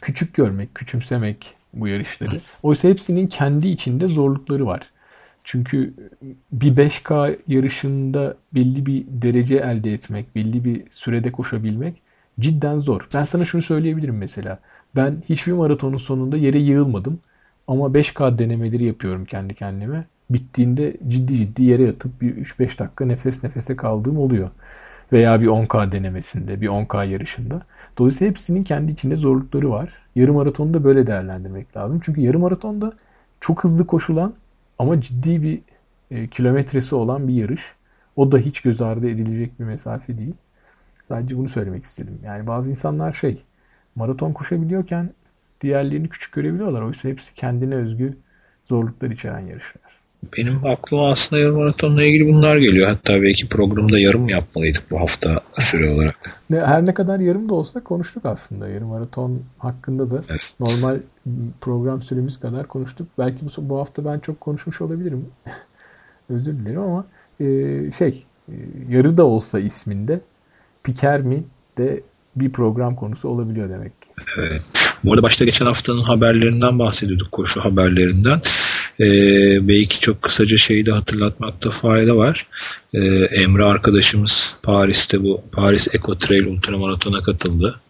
Küçük 0.00 0.34
görmek, 0.34 0.74
küçümsemek 0.74 1.56
bu 1.74 1.88
yarışları. 1.88 2.40
Oysa 2.62 2.88
hepsinin 2.88 3.26
kendi 3.26 3.68
içinde 3.68 4.06
zorlukları 4.06 4.66
var. 4.66 4.82
Çünkü 5.44 5.94
bir 6.52 6.76
5K 6.76 7.38
yarışında 7.48 8.36
belli 8.52 8.86
bir 8.86 9.04
derece 9.08 9.56
elde 9.56 9.92
etmek, 9.92 10.34
belli 10.34 10.64
bir 10.64 10.82
sürede 10.90 11.32
koşabilmek 11.32 12.02
cidden 12.40 12.78
zor. 12.78 13.08
Ben 13.14 13.24
sana 13.24 13.44
şunu 13.44 13.62
söyleyebilirim 13.62 14.16
mesela. 14.16 14.58
Ben 14.96 15.22
hiçbir 15.28 15.52
maratonun 15.52 15.98
sonunda 15.98 16.36
yere 16.36 16.58
yığılmadım. 16.58 17.20
Ama 17.66 17.94
5K 17.94 18.38
denemeleri 18.38 18.84
yapıyorum 18.84 19.24
kendi 19.24 19.54
kendime. 19.54 20.04
Bittiğinde 20.30 20.96
ciddi 21.08 21.36
ciddi 21.36 21.64
yere 21.64 21.82
yatıp 21.82 22.22
bir 22.22 22.36
3-5 22.36 22.78
dakika 22.78 23.06
nefes 23.06 23.44
nefese 23.44 23.76
kaldığım 23.76 24.18
oluyor. 24.18 24.50
Veya 25.12 25.40
bir 25.40 25.46
10K 25.46 25.92
denemesinde, 25.92 26.60
bir 26.60 26.68
10K 26.68 27.06
yarışında. 27.06 27.62
Dolayısıyla 27.98 28.30
hepsinin 28.30 28.64
kendi 28.64 28.92
içinde 28.92 29.16
zorlukları 29.16 29.70
var. 29.70 29.92
Yarım 30.14 30.34
maratonu 30.34 30.74
da 30.74 30.84
böyle 30.84 31.06
değerlendirmek 31.06 31.76
lazım. 31.76 32.00
Çünkü 32.04 32.20
yarım 32.20 32.40
maratonda 32.40 32.92
çok 33.40 33.64
hızlı 33.64 33.86
koşulan 33.86 34.34
ama 34.78 35.00
ciddi 35.00 35.42
bir 35.42 35.60
e, 36.10 36.28
kilometresi 36.28 36.94
olan 36.94 37.28
bir 37.28 37.34
yarış. 37.34 37.62
O 38.16 38.32
da 38.32 38.38
hiç 38.38 38.60
göz 38.60 38.82
ardı 38.82 39.10
edilecek 39.10 39.60
bir 39.60 39.64
mesafe 39.64 40.18
değil. 40.18 40.34
Sadece 41.08 41.38
bunu 41.38 41.48
söylemek 41.48 41.84
istedim. 41.84 42.18
Yani 42.24 42.46
bazı 42.46 42.70
insanlar 42.70 43.12
şey 43.12 43.42
maraton 43.94 44.32
koşabiliyorken 44.32 45.10
diğerlerini 45.60 46.08
küçük 46.08 46.32
görebiliyorlar. 46.32 46.82
Oysa 46.82 47.08
hepsi 47.08 47.34
kendine 47.34 47.74
özgü 47.74 48.16
zorluklar 48.66 49.10
içeren 49.10 49.40
yarışlar. 49.40 49.99
Benim 50.38 50.66
aklıma 50.66 51.10
aslında 51.10 51.42
yarım 51.42 51.56
maratonla 51.56 52.04
ilgili 52.04 52.28
bunlar 52.28 52.56
geliyor. 52.56 52.88
Hatta 52.88 53.22
belki 53.22 53.48
programda 53.48 53.98
yarım 53.98 54.28
yapmalıydık 54.28 54.90
bu 54.90 55.00
hafta 55.00 55.40
süre 55.58 55.90
olarak. 55.90 56.16
Her 56.50 56.86
ne 56.86 56.94
kadar 56.94 57.20
yarım 57.20 57.48
da 57.48 57.54
olsa 57.54 57.84
konuştuk 57.84 58.26
aslında. 58.26 58.68
Yarım 58.68 58.88
maraton 58.88 59.42
hakkında 59.58 60.10
da 60.10 60.24
evet. 60.28 60.40
normal 60.60 60.98
program 61.60 62.02
süremiz 62.02 62.40
kadar 62.40 62.68
konuştuk. 62.68 63.08
Belki 63.18 63.46
bu, 63.46 63.68
bu 63.68 63.78
hafta 63.78 64.04
ben 64.04 64.18
çok 64.18 64.40
konuşmuş 64.40 64.80
olabilirim. 64.80 65.28
Özür 66.28 66.58
dilerim 66.58 66.80
ama 66.80 67.04
e, 67.40 67.46
şey 67.98 68.24
e, 68.48 68.54
yarı 68.88 69.16
da 69.16 69.24
olsa 69.24 69.60
isminde 69.60 70.20
piker 70.82 71.20
mi 71.20 71.44
de 71.78 72.00
bir 72.36 72.52
program 72.52 72.96
konusu 72.96 73.28
olabiliyor 73.28 73.70
demek 73.70 74.02
ki. 74.02 74.08
Evet. 74.38 74.62
Bu 75.04 75.12
arada 75.12 75.22
başta 75.22 75.44
geçen 75.44 75.66
haftanın 75.66 76.02
haberlerinden 76.02 76.78
bahsediyorduk, 76.78 77.32
koşu 77.32 77.64
haberlerinden. 77.64 78.40
Ee, 79.00 79.68
belki 79.68 80.00
çok 80.00 80.22
kısaca 80.22 80.56
şeyi 80.56 80.86
de 80.86 80.92
hatırlatmakta 80.92 81.70
fayda 81.70 82.16
var. 82.16 82.46
Ee, 82.94 82.98
Emre 83.24 83.64
arkadaşımız 83.64 84.54
Paris'te 84.62 85.22
bu 85.22 85.42
Paris 85.52 85.94
Eco 85.94 86.18
Trail 86.18 86.44
Ultramaratona 86.46 87.20
katıldı. 87.22 87.80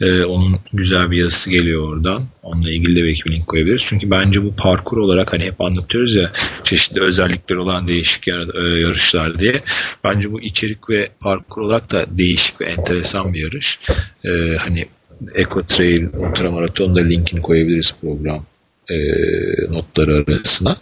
Ee, 0.00 0.22
onun 0.22 0.56
güzel 0.72 1.10
bir 1.10 1.16
yazısı 1.16 1.50
geliyor 1.50 1.88
oradan. 1.88 2.24
Onunla 2.42 2.70
ilgili 2.70 2.96
de 2.96 3.04
belki 3.04 3.24
bir 3.24 3.32
link 3.34 3.46
koyabiliriz. 3.46 3.82
Çünkü 3.86 4.10
bence 4.10 4.44
bu 4.44 4.56
parkur 4.56 4.96
olarak 4.96 5.32
hani 5.32 5.44
hep 5.44 5.60
anlatıyoruz 5.60 6.16
ya 6.16 6.32
çeşitli 6.64 7.02
özellikler 7.02 7.56
olan 7.56 7.88
değişik 7.88 8.26
yar- 8.26 8.64
e, 8.64 8.80
yarışlar 8.80 9.38
diye. 9.38 9.60
Bence 10.04 10.32
bu 10.32 10.40
içerik 10.40 10.90
ve 10.90 11.08
parkur 11.20 11.62
olarak 11.62 11.92
da 11.92 12.06
değişik 12.10 12.60
ve 12.60 12.64
enteresan 12.64 13.34
bir 13.34 13.40
yarış. 13.40 13.80
Ee, 14.24 14.56
hani 14.58 14.88
Eco 15.34 15.62
Trail 15.66 16.06
Ultramaraton'da 16.16 17.00
linkini 17.00 17.40
koyabiliriz 17.42 17.94
program 18.00 18.46
e, 18.90 18.96
notları 19.72 20.24
arasına. 20.28 20.76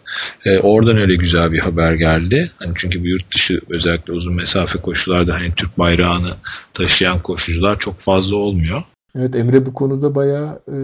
E, 0.45 0.59
oradan 0.59 0.97
öyle 0.97 1.15
güzel 1.15 1.53
bir 1.53 1.59
haber 1.59 1.93
geldi. 1.93 2.51
Hani 2.57 2.73
çünkü 2.77 3.03
bu 3.03 3.07
yurt 3.07 3.35
dışı 3.35 3.61
özellikle 3.69 4.13
uzun 4.13 4.35
mesafe 4.35 4.79
koşularda 4.79 5.35
hani 5.35 5.55
Türk 5.57 5.79
bayrağını 5.79 6.35
taşıyan 6.75 7.19
koşucular 7.19 7.79
çok 7.79 7.99
fazla 7.99 8.37
olmuyor. 8.37 8.83
Evet 9.19 9.37
Emre 9.37 9.67
bu 9.67 9.75
konuda 9.75 10.15
bayağı 10.15 10.63
e, 10.69 10.77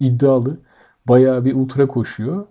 iddialı. 0.00 0.56
Bayağı 1.08 1.44
bir 1.44 1.54
ultra 1.54 1.86
koşuyor. 1.86 2.46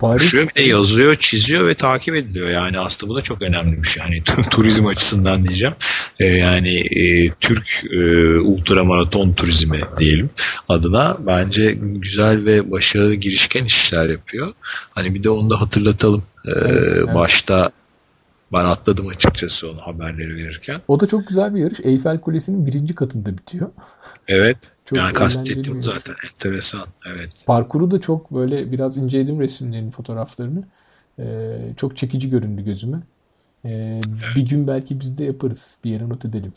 Koşuyor 0.00 0.48
bir 0.48 0.54
de 0.54 0.62
yazıyor, 0.62 1.14
çiziyor 1.14 1.66
ve 1.66 1.74
takip 1.74 2.14
ediliyor. 2.14 2.48
Yani 2.48 2.78
aslında 2.78 3.10
bu 3.12 3.16
da 3.16 3.20
çok 3.20 3.42
önemli 3.42 3.82
bir 3.82 3.88
şey. 3.88 4.02
Hani 4.02 4.22
turizm 4.50 4.86
açısından 4.86 5.42
diyeceğim. 5.42 5.74
Ee, 6.20 6.24
yani 6.24 6.76
e, 6.78 7.30
Türk 7.40 7.84
e, 7.92 7.98
ultramaraton 8.38 9.32
turizmi 9.32 9.80
diyelim 9.98 10.30
adına 10.68 11.16
bence 11.26 11.78
güzel 11.78 12.44
ve 12.44 12.70
başarılı 12.70 13.14
girişken 13.14 13.64
işler 13.64 14.08
yapıyor. 14.08 14.52
Hani 14.90 15.14
bir 15.14 15.22
de 15.22 15.30
onu 15.30 15.50
da 15.50 15.60
hatırlatalım. 15.60 16.22
Ee, 16.44 16.50
evet, 16.50 16.94
evet. 16.96 17.14
Başta 17.14 17.72
ben 18.52 18.64
atladım 18.64 19.08
açıkçası 19.08 19.70
onu 19.70 19.80
haberleri 19.80 20.36
verirken. 20.36 20.80
O 20.88 21.00
da 21.00 21.06
çok 21.06 21.28
güzel 21.28 21.54
bir 21.54 21.60
yarış. 21.60 21.80
Eyfel 21.82 22.20
Kulesi'nin 22.20 22.66
birinci 22.66 22.94
katında 22.94 23.38
bitiyor. 23.38 23.70
Evet. 24.28 24.58
Çok 24.84 24.98
yani 24.98 25.12
kastettim 25.12 25.82
zaten. 25.82 26.14
Enteresan. 26.28 26.86
Evet. 27.06 27.44
Parkuru 27.46 27.90
da 27.90 28.00
çok 28.00 28.34
böyle 28.34 28.72
biraz 28.72 28.96
inceledim 28.96 29.40
resimlerini, 29.40 29.90
fotoğraflarını. 29.90 30.64
Ee, 31.18 31.58
çok 31.76 31.96
çekici 31.96 32.30
göründü 32.30 32.64
gözüme. 32.64 32.96
Ee, 33.64 33.70
evet. 33.70 34.36
Bir 34.36 34.42
gün 34.42 34.66
belki 34.66 35.00
biz 35.00 35.18
de 35.18 35.24
yaparız. 35.24 35.78
Bir 35.84 35.90
yere 35.90 36.08
not 36.08 36.24
edelim. 36.24 36.52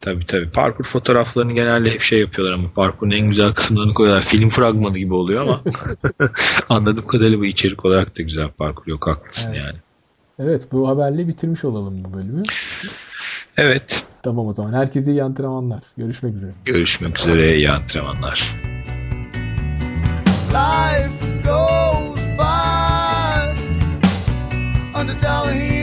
Tabii 0.00 0.26
tabii. 0.26 0.50
Parkur 0.50 0.84
fotoğraflarını 0.84 1.52
genelde 1.52 1.90
hep 1.90 2.02
şey 2.02 2.20
yapıyorlar 2.20 2.54
ama 2.54 2.68
parkurun 2.76 3.10
en 3.10 3.28
güzel 3.28 3.52
kısımlarını 3.52 3.94
koyuyorlar. 3.94 4.24
Film 4.24 4.48
fragmanı 4.48 4.98
gibi 4.98 5.14
oluyor 5.14 5.42
ama 5.42 5.62
anladığım 6.68 7.06
kadarıyla 7.06 7.38
bu 7.38 7.44
içerik 7.44 7.84
olarak 7.84 8.18
da 8.18 8.22
güzel 8.22 8.48
parkur 8.48 8.86
yok. 8.86 9.06
Haklısın 9.06 9.52
evet. 9.52 9.64
yani. 9.64 9.78
Evet 10.38 10.72
bu 10.72 10.88
haberle 10.88 11.28
bitirmiş 11.28 11.64
olalım 11.64 12.04
bu 12.04 12.14
bölümü. 12.14 12.42
Evet. 13.56 14.04
Tamam 14.22 14.46
o 14.46 14.52
zaman. 14.52 14.72
Herkese 14.72 15.10
iyi 15.10 15.24
antrenmanlar. 15.24 15.82
Görüşmek 15.96 16.34
üzere. 16.34 16.50
Görüşmek 16.64 17.20
üzere. 17.20 17.56
İyi 17.56 17.70
antrenmanlar. 17.70 18.54
Life 20.48 21.42
goes 21.44 22.16
by 22.38 23.62
under 25.00 25.18
telling 25.20 25.77